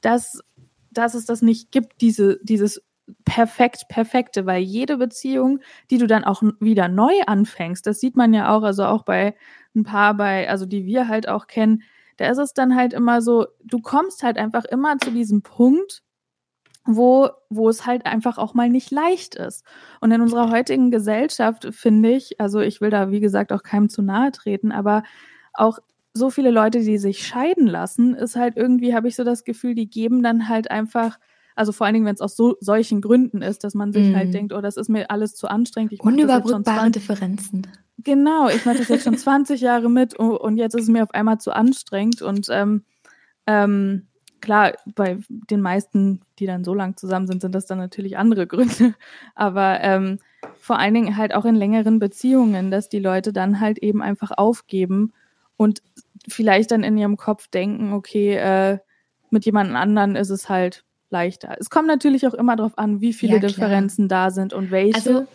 [0.00, 0.40] dass,
[0.90, 2.82] dass es das nicht gibt, diese, dieses
[3.24, 5.60] perfekt, perfekte, weil jede Beziehung,
[5.90, 9.34] die du dann auch wieder neu anfängst, das sieht man ja auch, also auch bei
[9.74, 11.82] ein paar bei, also die wir halt auch kennen,
[12.16, 16.02] da ist es dann halt immer so, du kommst halt einfach immer zu diesem Punkt,
[16.84, 19.64] wo, wo es halt einfach auch mal nicht leicht ist.
[20.00, 23.88] Und in unserer heutigen Gesellschaft finde ich, also ich will da wie gesagt auch keinem
[23.88, 25.02] zu nahe treten, aber
[25.54, 25.78] auch
[26.12, 29.74] so viele Leute, die sich scheiden lassen, ist halt irgendwie, habe ich so das Gefühl,
[29.74, 31.18] die geben dann halt einfach,
[31.54, 34.12] also vor allen Dingen, wenn es aus so, solchen Gründen ist, dass man sich halt
[34.12, 34.18] mhm.
[34.18, 35.92] halt denkt, oh, das ist mir alles zu anstrengend.
[35.92, 37.66] Ich Unüberbrückbare Differenzen.
[37.98, 41.02] Genau, ich mache das jetzt schon 20 Jahre mit und, und, jetzt ist es mir
[41.02, 42.82] auf einmal zu anstrengend und ähm,
[43.46, 44.06] ähm,
[44.40, 48.46] klar, bei den meisten, die dann so lang zusammen sind, sind das dann natürlich andere
[48.46, 48.94] Gründe.
[49.34, 50.18] Aber ähm,
[50.58, 54.30] vor allen Dingen halt auch in längeren Beziehungen, dass die Leute dann halt eben einfach
[54.36, 55.12] aufgeben
[55.60, 55.82] und
[56.26, 58.78] vielleicht dann in ihrem Kopf denken, okay, äh,
[59.28, 61.54] mit jemand anderen ist es halt leichter.
[61.60, 63.40] Es kommt natürlich auch immer darauf an, wie viele Ja.
[63.40, 64.94] Differenzen da sind und welche.
[64.94, 65.26] Also,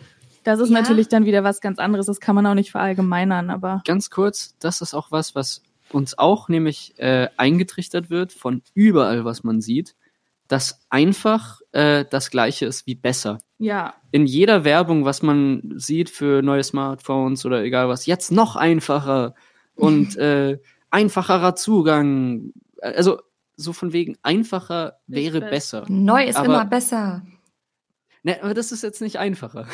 [0.42, 0.80] das ist ja.
[0.80, 2.06] natürlich dann wieder was ganz anderes.
[2.06, 5.62] Das kann man auch nicht verallgemeinern, aber Ganz kurz, das ist auch was, was
[5.92, 9.94] uns auch nämlich äh, eingetrichtert wird von überall, was man sieht,
[10.48, 13.38] dass einfach äh, das Gleiche ist wie besser.
[13.58, 18.56] ja, In jeder Werbung, was man sieht für neue Smartphones oder egal was, jetzt noch
[18.56, 19.36] einfacher
[19.76, 20.58] und äh,
[20.90, 22.52] einfacherer Zugang.
[22.80, 23.20] Also
[23.56, 25.82] so von wegen einfacher wäre besser.
[25.82, 25.92] besser.
[25.92, 27.22] neu ist Aber- immer besser.
[28.22, 29.68] Ne, aber das ist jetzt nicht einfacher.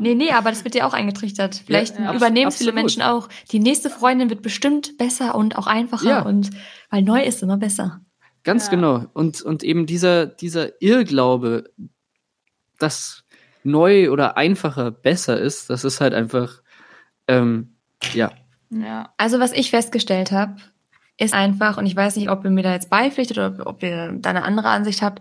[0.00, 1.62] Nee, nee, aber das wird dir auch eingetrichtert.
[1.64, 2.72] Vielleicht Ja, übernehmen viele.
[2.72, 3.28] Menschen auch.
[3.52, 6.22] Die nächste Freundin wird bestimmt besser und auch einfacher Ja.
[6.22, 6.50] und
[6.90, 8.00] weil neu ist immer besser.
[8.42, 8.70] Ganz Ja.
[8.72, 9.06] genau.
[9.14, 11.70] Und, und eben dieser, dieser Irrglaube,
[12.80, 13.22] dass
[13.62, 16.60] neu oder einfacher besser ist, das ist halt einfach,
[17.28, 17.76] ähm,
[18.14, 18.32] ja,
[18.72, 19.12] ja.
[19.16, 20.56] Also was ich festgestellt habe,
[21.18, 24.12] ist einfach, und ich weiß nicht, ob ihr mir da jetzt beipflichtet oder ob ihr
[24.12, 25.20] da eine andere Ansicht habt.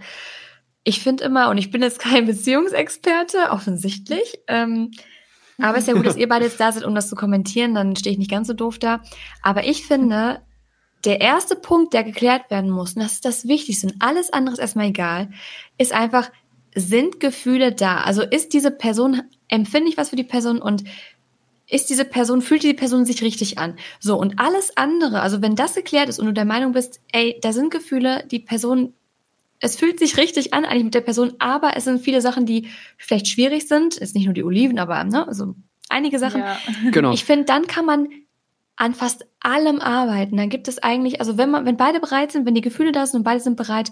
[0.84, 4.92] Ich finde immer, und ich bin jetzt kein Beziehungsexperte, offensichtlich, ähm,
[5.60, 7.96] aber ist ja gut, dass ihr beide jetzt da seid, um das zu kommentieren, dann
[7.96, 9.02] stehe ich nicht ganz so doof da.
[9.44, 10.42] Aber ich finde,
[11.06, 14.54] der erste Punkt, der geklärt werden muss, und das ist das Wichtigste, und alles andere
[14.54, 15.30] ist erstmal egal,
[15.78, 16.32] ist einfach,
[16.74, 17.98] sind Gefühle da?
[17.98, 20.84] Also ist diese Person, empfinde ich was für die Person und
[21.72, 23.76] ist diese Person, fühlt die Person sich richtig an?
[24.00, 27.40] So, und alles andere, also wenn das geklärt ist und du der Meinung bist, ey,
[27.42, 28.94] da sind Gefühle, die Person,
[29.60, 32.68] es fühlt sich richtig an, eigentlich mit der Person, aber es sind viele Sachen, die
[32.98, 35.56] vielleicht schwierig sind, ist nicht nur die Oliven, aber ne, also
[35.88, 36.42] einige Sachen.
[36.42, 36.58] ja.
[36.92, 37.14] genau.
[37.14, 38.10] Ich finde, dann kann man
[38.76, 40.38] an fast allem arbeiten.
[40.38, 43.06] Dann gibt es eigentlich, also wenn man, wenn beide bereit sind, wenn die Gefühle da
[43.06, 43.92] sind und beide sind bereit,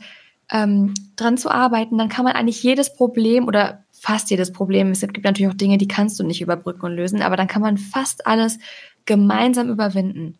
[0.52, 5.02] ähm, dran zu arbeiten, dann kann man eigentlich jedes Problem oder fast jedes Problem, es
[5.02, 7.78] gibt natürlich auch Dinge, die kannst du nicht überbrücken und lösen, aber dann kann man
[7.78, 8.60] fast alles
[9.06, 10.38] gemeinsam überwinden,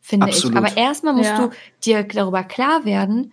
[0.00, 0.52] finde Absolut.
[0.52, 0.58] ich.
[0.58, 1.46] Aber erstmal musst Ja.
[1.46, 1.50] du
[1.84, 3.32] dir darüber klar werden,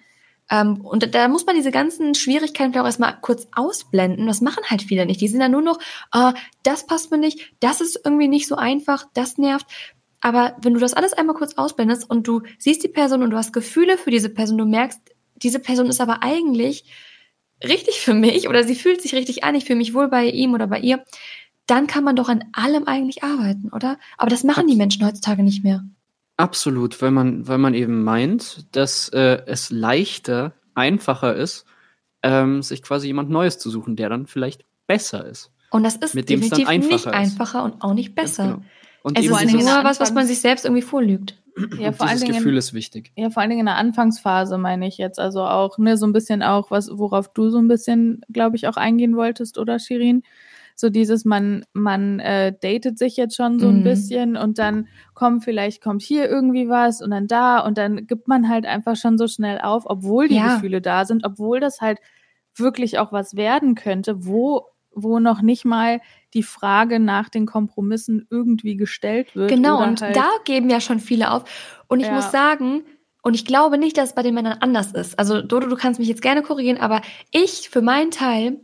[0.49, 4.27] ähm, und da muss man diese ganzen Schwierigkeiten vielleicht auch erstmal kurz ausblenden.
[4.27, 5.19] Das machen halt viele nicht.
[5.19, 5.79] Die sind dann nur noch,
[6.11, 9.67] ah, das passt mir nicht, das ist irgendwie nicht so einfach, das nervt.
[10.21, 13.37] Aber wenn du das alles einmal kurz ausblendest und du siehst die Person und du
[13.37, 14.99] hast Gefühle für diese Person, du merkst,
[15.35, 16.85] diese Person ist aber eigentlich
[17.63, 20.53] richtig für mich oder sie fühlt sich richtig an, ich fühle mich wohl bei ihm
[20.53, 21.03] oder bei ihr,
[21.65, 23.97] dann kann man doch an allem eigentlich arbeiten, oder?
[24.17, 25.83] Aber das machen die Menschen heutzutage nicht mehr.
[26.37, 31.65] Absolut, weil man, weil man eben meint, dass äh, es leichter, einfacher ist,
[32.23, 35.51] ähm, sich quasi jemand Neues zu suchen, der dann vielleicht besser ist.
[35.71, 37.17] Und das ist Mit dem es dann definitiv nicht einfacher ist.
[37.17, 38.43] einfacher und auch nicht besser.
[38.43, 38.61] genau.
[39.03, 41.37] Und Es ist nur was, was man sich selbst irgendwie vorlügt.
[41.79, 43.11] Ja, und vor allen dieses Dingen- Gefühl ist wichtig.
[43.15, 45.19] Ja, vor allen Dingen in der Anfangsphase meine ich jetzt.
[45.19, 48.67] Also auch, ne, so ein bisschen auch, was, worauf du so ein bisschen, glaube ich,
[48.67, 50.23] auch eingehen wolltest, oder Shirin?
[50.75, 53.83] So dieses, man, man äh, datet sich jetzt schon so ein Mhm.
[53.83, 58.27] bisschen und dann kommt, vielleicht kommt hier irgendwie was und dann da und dann gibt
[58.27, 60.53] man halt einfach schon so schnell auf, obwohl die Ja.
[60.55, 61.97] Gefühle da sind, obwohl das halt
[62.55, 64.65] wirklich auch was werden könnte, wo,
[64.97, 66.01] wo noch nicht mal
[66.33, 69.49] die Frage nach den Kompromissen irgendwie gestellt wird.
[69.49, 71.43] Genau, und halt, da geben ja schon viele auf.
[71.87, 72.13] Und ich Ja.
[72.13, 72.83] muss sagen,
[73.21, 75.19] und ich glaube nicht, dass es bei den Männern anders ist.
[75.19, 78.59] Also, Dodo, du kannst mich jetzt gerne korrigieren, aber ich für meinen Teil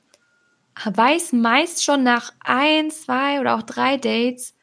[0.84, 4.56] weiß meist schon nach ein, zwei oder auch drei Dates,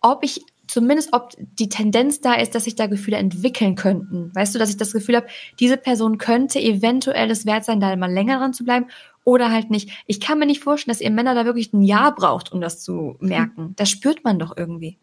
[0.00, 0.44] ob ich
[0.76, 4.30] zumindest, ob die Tendenz da ist, dass sich da Gefühle entwickeln könnten.
[4.34, 5.26] Weißt du, dass ich das Gefühl habe,
[5.58, 8.86] diese Person könnte eventuell es wert sein, da mal länger dran zu bleiben
[9.24, 9.88] oder halt nicht.
[10.06, 12.82] Ich kann mir nicht vorstellen, dass ihr Männer da wirklich ein Jahr braucht, um das
[12.82, 13.72] zu merken.
[13.76, 14.98] Das spürt man doch irgendwie.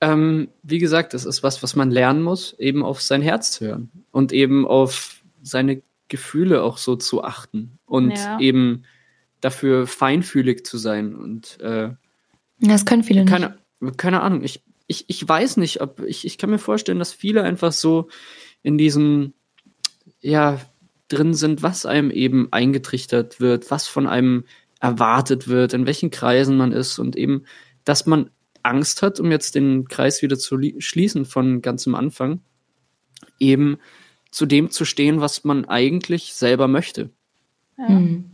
[0.00, 3.66] Ähm, wie gesagt, es ist was, was man lernen muss, eben auf sein Herz zu
[3.66, 8.38] hören und eben auf seine Gefühle auch so zu achten und Ja.
[8.38, 8.84] eben
[9.40, 11.90] dafür feinfühlig zu sein und äh,
[12.60, 13.30] Das können viele nicht.
[13.32, 13.58] keine,
[13.96, 17.44] keine Ahnung, ich, ich, ich weiß nicht, ob ich, ich kann mir vorstellen, dass viele
[17.44, 18.08] einfach so
[18.62, 19.34] in diesem,
[20.20, 20.60] ja,
[21.06, 24.44] drin sind, was einem eben eingetrichtert wird, was von einem
[24.80, 27.44] erwartet wird, in welchen Kreisen man ist und eben,
[27.84, 28.30] dass man
[28.62, 32.40] Angst hat, um jetzt den Kreis wieder zu li- schließen von ganz am Anfang,
[33.38, 33.78] eben
[34.30, 37.10] zu dem zu stehen, was man eigentlich selber möchte.
[37.78, 37.88] ja.
[37.88, 38.30] Hm.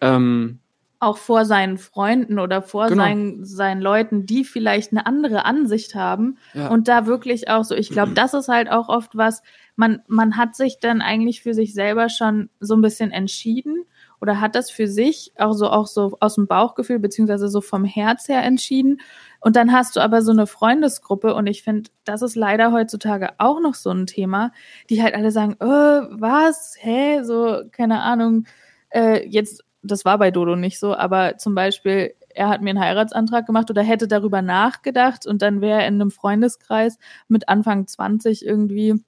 [0.00, 0.58] Ähm,
[1.02, 3.02] auch vor seinen Freunden oder vor Genau.
[3.02, 6.68] seinen, seinen Leuten, die vielleicht eine andere Ansicht haben ja.
[6.68, 9.42] und da wirklich auch so, ich glaube, das ist halt auch oft was,
[9.76, 13.84] man, man hat sich dann eigentlich für sich selber schon so ein bisschen entschieden
[14.20, 17.84] oder hat das für sich auch so, auch so aus dem Bauchgefühl beziehungsweise so vom
[17.84, 19.00] Herz her entschieden.
[19.40, 23.30] Und dann hast du aber so eine Freundesgruppe und ich finde, das ist leider heutzutage
[23.38, 24.52] auch noch so ein Thema,
[24.90, 28.44] die halt alle sagen, äh, was, hä, so, keine Ahnung,
[28.90, 32.80] äh, jetzt, das war bei Dodo nicht so, aber zum Beispiel, er hat mir einen
[32.80, 37.86] Heiratsantrag gemacht oder hätte darüber nachgedacht und dann wäre er in einem Freundeskreis mit Anfang
[37.86, 39.02] 20 irgendwie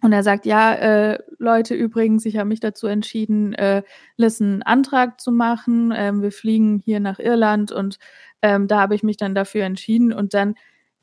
[0.00, 3.82] und er sagt, ja, äh, Leute, übrigens, ich habe mich dazu entschieden, äh,
[4.16, 5.92] Liz einen Antrag zu machen.
[5.94, 7.98] Ähm, wir fliegen hier nach Irland und
[8.40, 10.12] ähm, da habe ich mich dann dafür entschieden.
[10.12, 10.54] Und dann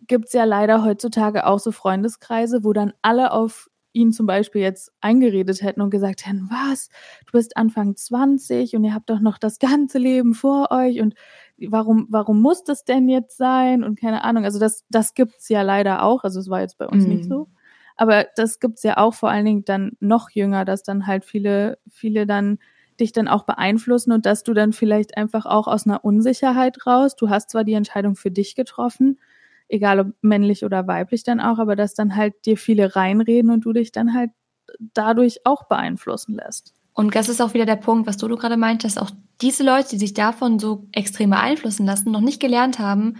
[0.07, 4.91] gibt's ja leider heutzutage auch so Freundeskreise, wo dann alle auf ihn zum Beispiel jetzt
[5.01, 6.89] eingeredet hätten und gesagt hätten, was,
[7.25, 11.15] du bist Anfang 20 und ihr habt doch noch das ganze Leben vor euch und
[11.57, 13.83] warum, warum muss das denn jetzt sein?
[13.83, 16.23] Und keine Ahnung, also das, das gibt's ja leider auch.
[16.23, 17.13] Also es war jetzt bei uns mhm.
[17.13, 17.47] nicht so.
[17.95, 21.77] Aber das gibt's ja auch vor allen Dingen dann noch jünger, dass dann halt viele,
[21.89, 22.59] viele dann
[22.99, 27.15] dich dann auch beeinflussen und dass du dann vielleicht einfach auch aus einer Unsicherheit raus,
[27.15, 29.19] du hast zwar die Entscheidung für dich getroffen,
[29.67, 33.65] egal ob männlich oder weiblich dann auch, aber dass dann halt dir viele reinreden und
[33.65, 34.31] du dich dann halt
[34.79, 36.73] dadurch auch beeinflussen lässt.
[36.93, 39.11] Und das ist auch wieder der Punkt, was du, du gerade meintest, auch
[39.41, 43.17] diese Leute, die sich davon so extrem beeinflussen lassen, noch nicht gelernt haben,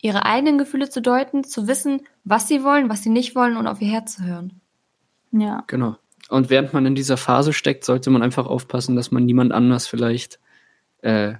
[0.00, 3.66] ihre eigenen Gefühle zu deuten, zu wissen, was sie wollen, was sie nicht wollen und
[3.66, 4.60] auf ihr Herz zu hören.
[5.32, 5.64] Ja.
[5.66, 5.96] Genau.
[6.28, 9.86] Und während man in dieser Phase steckt, sollte man einfach aufpassen, dass man niemand anders
[9.86, 10.38] vielleicht,
[11.02, 11.34] äh,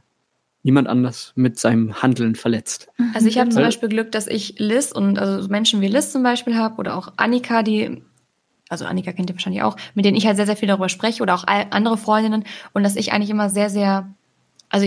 [0.63, 2.89] niemand anders mit seinem Handeln verletzt.
[3.15, 6.23] Also ich habe zum Beispiel Glück, dass ich Liz und also Menschen wie Liz zum
[6.23, 8.03] Beispiel habe oder auch Annika, die
[8.69, 11.23] also Annika kennt ihr wahrscheinlich auch, mit denen ich halt sehr, sehr viel darüber spreche
[11.23, 14.13] oder auch andere Freundinnen und dass ich eigentlich immer sehr, sehr,
[14.69, 14.87] also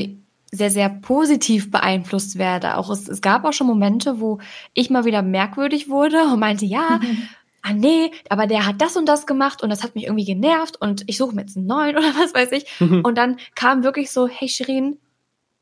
[0.52, 2.78] sehr, sehr positiv beeinflusst werde.
[2.78, 4.40] Auch es, es gab auch schon Momente, wo
[4.74, 7.00] ich mal wieder merkwürdig wurde und meinte, ja,
[7.62, 10.80] ah nee, aber der hat das und das gemacht und das hat mich irgendwie genervt
[10.80, 12.66] und ich suche mir jetzt einen neuen oder was weiß ich.
[13.04, 14.98] und dann kam wirklich so, hey Shirin,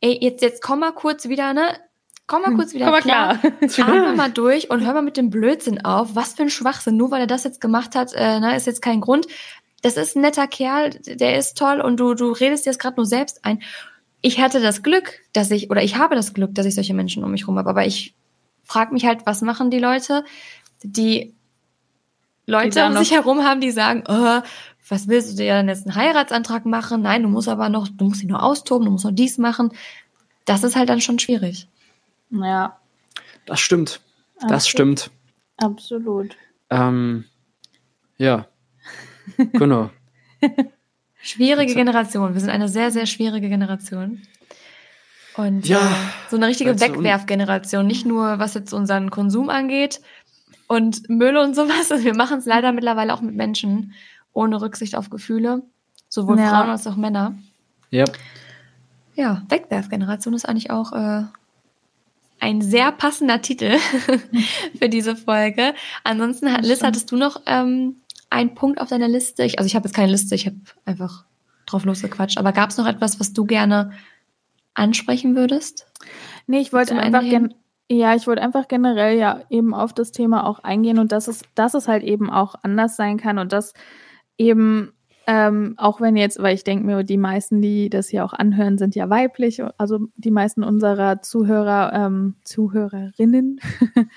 [0.02, 1.80] ey, jetzt, jetzt komm mal kurz wieder, ne?
[2.28, 3.38] Komm mal kurz wieder komm mal klar.
[3.38, 3.88] klar.
[3.90, 6.10] Atme mal durch und hör mal mit dem Blödsinn auf.
[6.14, 6.96] Was für ein Schwachsinn.
[6.96, 9.26] Nur weil er das jetzt gemacht hat, äh, ne, ist jetzt kein Grund.
[9.82, 12.98] Das ist ein netter Kerl, der ist toll und du, du redest dir das gerade
[12.98, 13.62] nur selbst ein
[14.22, 17.24] ich hatte das Glück, dass ich, oder ich habe das Glück, dass ich solche Menschen
[17.24, 17.70] um mich herum habe.
[17.70, 18.16] Aber ich
[18.64, 20.24] frage mich halt, was machen die Leute,
[20.84, 21.34] die
[22.46, 24.42] Leute die um sich herum haben, die sagen, oh,
[24.90, 27.04] was willst du dir denn jetzt einen Heiratsantrag machen?
[27.04, 29.72] Nein, du musst aber noch, du musst dich nur austoben, du musst noch dies machen.
[30.46, 31.68] Das ist halt dann schon schwierig.
[32.32, 32.80] Ja.
[33.46, 34.02] Das stimmt.
[34.42, 34.68] Das Absolut.
[34.68, 35.12] stimmt.
[35.58, 36.36] Absolut.
[36.70, 37.26] Ähm,
[38.18, 38.48] ja.
[39.54, 39.90] genau.
[41.22, 42.34] Schwierige Generation.
[42.34, 44.22] Wir sind eine sehr, sehr schwierige Generation.
[45.36, 47.86] Und ja, äh, so eine richtige also, Wegwerfgeneration.
[47.86, 50.02] Nicht nur, was jetzt unseren Konsum angeht
[50.68, 51.92] und Müll und sowas.
[51.92, 53.94] Also wir machen es leider mittlerweile auch mit Menschen
[54.34, 55.64] ohne Rücksicht auf Gefühle.
[56.08, 56.50] Sowohl ja.
[56.50, 57.36] Frauen als auch Männer.
[57.92, 58.06] Ja.
[59.16, 61.24] Ja, Wegwerfgeneration ist eigentlich auch äh,
[62.40, 63.78] ein sehr passender Titel
[64.80, 65.74] für diese Folge.
[66.04, 67.98] Ansonsten, Liz, hattest du noch ähm,
[68.30, 69.44] ein Punkt auf deiner Liste?
[69.44, 71.26] Ich, also ich habe jetzt keine Liste, ich habe einfach
[71.66, 72.38] drauf losgequatscht.
[72.38, 73.92] Aber gab es noch etwas, was du gerne
[74.74, 75.88] ansprechen würdest?
[76.48, 77.50] Nee, ich wollte einfach gerne.
[77.92, 81.42] Ja, ich wollte einfach generell ja eben auf das Thema auch eingehen und dass es,
[81.56, 83.74] dass es halt eben auch anders sein kann und dass
[84.40, 84.94] eben
[85.28, 88.80] ähm, auch wenn jetzt, weil ich denke mir, die meisten, die das hier auch anhören,
[88.80, 93.60] sind ja weiblich, also die meisten unserer Zuhörer, ähm, Zuhörerinnen,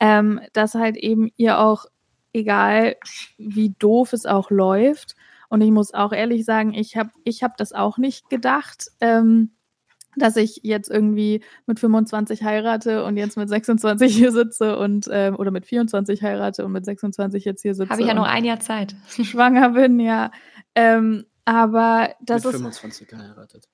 [0.00, 1.86] ähm, dass halt eben ihr auch
[2.32, 2.94] egal
[3.38, 5.16] wie doof es auch läuft.
[5.48, 9.50] Und ich muss auch ehrlich sagen, ich habe ich hab das auch nicht gedacht, ähm,
[10.16, 15.36] dass ich jetzt irgendwie mit 25 heirate und jetzt mit 26 hier sitze und ähm,
[15.36, 17.90] oder mit 24 heirate und mit 26 jetzt hier sitze.
[17.90, 18.94] Habe ich ja noch ein Jahr Zeit.
[19.08, 20.30] Schwanger bin, ja.
[20.74, 22.60] Ähm, aber das mit ist.
[22.60, 23.68] 25 geheiratet.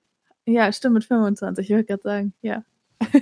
[0.46, 2.64] Ja, stimmt, mit 25, ich würde gerade sagen, ja.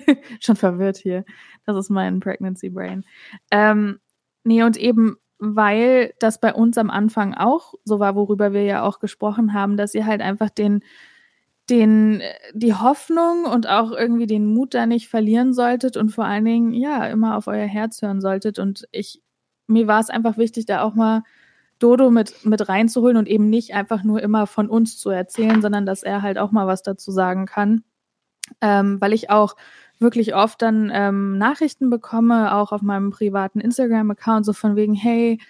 [0.40, 1.24] Schon verwirrt hier.
[1.66, 3.04] Das ist mein Pregnancy Brain.
[3.50, 3.98] Ähm,
[4.44, 8.82] nee, und eben weil das bei uns am Anfang auch so war, worüber wir ja
[8.82, 10.82] auch gesprochen haben, dass ihr halt einfach den,
[11.70, 12.22] den,
[12.54, 16.72] die Hoffnung und auch irgendwie den Mut da nicht verlieren solltet und vor allen Dingen,
[16.72, 18.58] ja, immer auf euer Herz hören solltet.
[18.58, 19.22] Und ich,
[19.66, 21.22] mir war es einfach wichtig, da auch mal
[21.78, 25.86] Dodo mit, mit reinzuholen und eben nicht einfach nur immer von uns zu erzählen, sondern
[25.86, 27.82] dass er halt auch mal was dazu sagen kann.
[28.60, 29.56] Ähm, weil ich auch
[29.98, 35.40] wirklich oft dann ähm, Nachrichten bekomme, auch auf meinem privaten Instagram-Account, so von wegen, hey,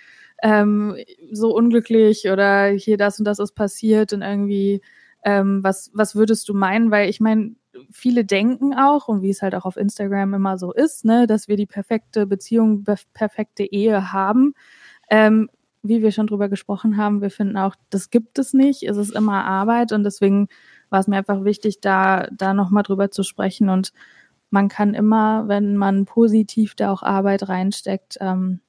[0.42, 0.96] ähm,
[1.30, 4.82] so unglücklich oder hier das und das ist passiert und irgendwie,
[5.26, 6.92] ähm, was, was würdest du meinen?
[6.92, 7.56] Weil ich meine,
[7.90, 11.48] viele denken auch, und wie es halt auch auf Instagram immer so ist, ne, dass
[11.48, 14.54] wir die perfekte Beziehung, perfekte Ehe haben.
[15.10, 15.50] Ähm,
[15.82, 18.84] wie wir schon drüber gesprochen haben, wir finden auch, das gibt es nicht.
[18.84, 20.48] Es ist immer Arbeit und deswegen
[20.90, 23.68] war es mir einfach wichtig, da, da nochmal drüber zu sprechen.
[23.68, 23.92] Und
[24.50, 28.60] man kann immer, wenn man positiv da auch Arbeit reinsteckt, ähm,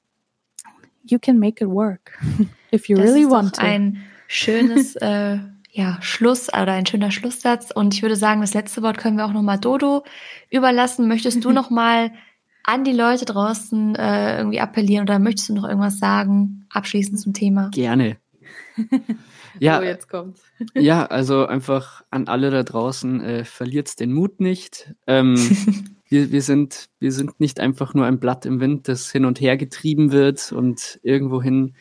[1.04, 2.18] you can make it work
[2.72, 3.62] if you das really want to.
[3.62, 5.38] ein schönes äh,
[5.78, 7.70] ja, Schluss oder ein schöner Schlusssatz.
[7.70, 10.04] Und ich würde sagen, das letzte Wort können wir auch nochmal Dodo
[10.50, 11.06] überlassen.
[11.06, 12.10] Möchtest du nochmal
[12.64, 17.32] an die Leute draußen äh, irgendwie appellieren oder möchtest du noch irgendwas sagen, abschließend zum
[17.32, 17.70] Thema?
[17.70, 18.16] Gerne.
[19.60, 20.42] ja, oh, jetzt kommt's.
[20.74, 24.92] ja, also einfach an alle da draußen, äh, verliert den Mut nicht.
[25.06, 25.36] Ähm,
[26.08, 29.40] wir, wir, sind, wir sind nicht einfach nur ein Blatt im Wind, das hin und
[29.40, 31.74] her getrieben wird und irgendwo hin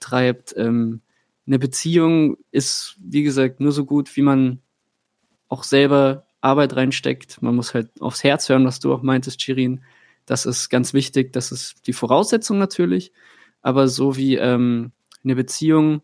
[0.00, 0.54] treibt.
[0.56, 1.02] Ähm,
[1.46, 4.60] eine Beziehung ist, wie gesagt, nur so gut, wie man
[5.48, 7.42] auch selber Arbeit reinsteckt.
[7.42, 9.82] Man muss halt aufs Herz hören, was du auch meintest, Shirin.
[10.26, 11.32] Das ist ganz wichtig.
[11.32, 13.12] Das ist die Voraussetzung natürlich.
[13.60, 14.92] Aber so wie ähm,
[15.24, 16.02] eine Beziehung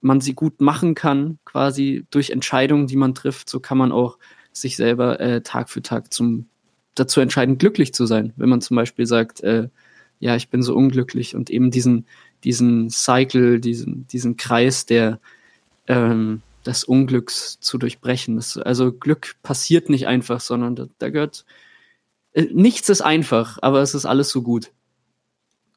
[0.00, 4.18] man sie gut machen kann, quasi durch Entscheidungen, die man trifft, so kann man auch
[4.52, 6.48] sich selber äh, Tag für Tag zum
[6.94, 8.32] dazu entscheiden, glücklich zu sein.
[8.36, 9.68] Wenn man zum Beispiel sagt, äh,
[10.18, 12.06] ja, ich bin so unglücklich und eben diesen,
[12.44, 15.20] diesen Cycle, diesen, diesen Kreis der
[15.86, 18.36] ähm, des Unglücks zu durchbrechen.
[18.36, 21.44] Das, also Glück passiert nicht einfach, sondern da, da gehört
[22.32, 24.70] äh, nichts ist einfach, aber es ist alles so gut.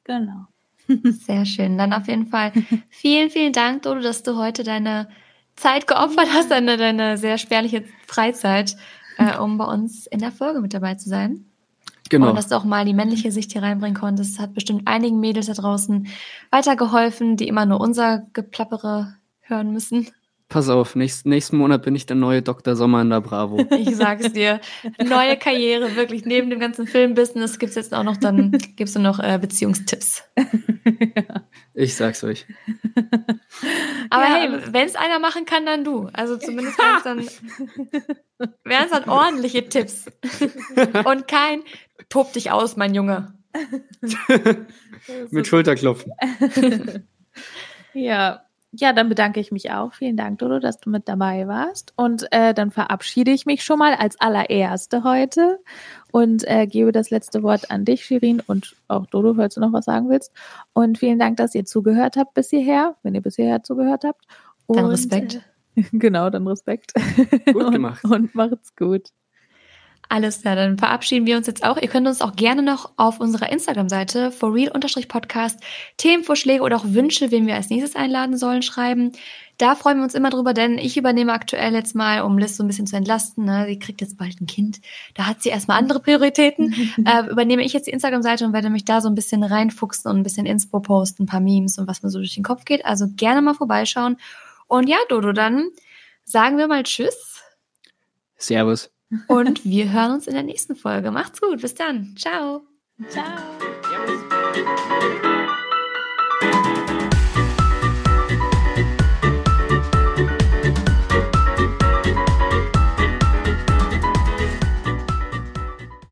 [0.04, 0.48] Genau.
[1.04, 1.78] Sehr schön.
[1.78, 2.52] Dann auf jeden Fall
[2.90, 5.08] vielen, vielen Dank, Dodo, dass du heute deine
[5.56, 8.76] Zeit geopfert hast, deine, deine sehr spärliche Freizeit,
[9.18, 11.46] äh, um bei uns in der Folge mit dabei zu sein.
[12.12, 12.30] Genau.
[12.30, 14.36] Und dass du auch mal die männliche Sicht hier reinbringen konntest.
[14.36, 16.08] Das hat bestimmt einigen Mädels da draußen
[16.52, 20.08] weitergeholfen, die immer nur unser Geplappere hören müssen.
[20.50, 22.76] Pass auf, nächst, nächsten Monat bin ich der neue Dr.
[22.76, 23.66] Sommer in der Bravo.
[23.72, 24.60] Ich sag's dir.
[25.02, 26.26] Neue Karriere, wirklich.
[26.26, 30.24] Neben dem ganzen Filmbusiness gibt's jetzt auch noch, dann gibst du noch äh, Beziehungstipps.
[31.74, 32.46] Ich sag's euch.
[34.10, 36.10] Aber Ja, hey, alles- wenn es einer machen kann, dann du.
[36.12, 40.08] Also zumindest wären es dann, wären's dann ordentliche Tipps.
[41.06, 41.62] Und kein
[42.10, 43.34] tob dich aus, mein Junge.
[45.32, 46.14] Mit Schulterklopfen.
[47.94, 48.44] Ja,
[48.74, 49.94] ja, dann bedanke ich mich auch.
[49.94, 51.92] Vielen Dank, Dodo, dass du mit dabei warst.
[51.98, 55.60] Und äh, dann verabschiede ich mich schon mal als allererste heute
[56.12, 59.74] und äh, gebe das letzte Wort an dich, Shirin, und auch Dodo, falls du noch
[59.74, 60.32] was sagen willst.
[60.72, 64.24] Und vielen Dank, dass ihr zugehört habt bis hierher, wenn ihr bis hierher zugehört habt.
[64.68, 65.42] Und, Dann Respekt.
[65.76, 66.94] Äh, genau, dann Respekt.
[67.52, 68.04] Gut gemacht.
[68.06, 69.10] Und, und macht's gut.
[70.12, 71.78] Alles klar, dann verabschieden wir uns jetzt auch.
[71.78, 75.58] Ihr könnt uns auch gerne noch auf unserer Instagram-Seite for real-podcast
[75.96, 79.14] Themenvorschläge oder auch Wünsche, wen wir als nächstes einladen sollen, schreiben.
[79.58, 82.64] Da freuen wir uns immer drüber, denn ich übernehme aktuell jetzt mal, um Liz so
[82.66, 83.46] ein bisschen zu entlasten.
[83.46, 83.68] Ne?
[83.70, 84.82] Sie kriegt jetzt bald ein Kind.
[85.14, 86.74] Da hat sie erstmal andere Prioritäten.
[87.06, 90.18] äh, übernehme ich jetzt die Instagram-Seite und werde mich da so ein bisschen reinfuchsen und
[90.18, 92.84] ein bisschen Inspo posten, ein paar Memes und was mir so durch den Kopf geht.
[92.84, 94.18] Also gerne mal vorbeischauen.
[94.68, 95.70] Und ja, Dodo, dann
[96.26, 97.42] sagen wir mal Tschüss.
[98.36, 98.92] Servus.
[99.28, 101.12] Und wir hören uns in der nächsten Folge.
[101.12, 101.62] Macht's gut.
[101.62, 102.16] Bis dann.
[102.18, 102.62] Ciao.
[103.10, 103.38] Ciao.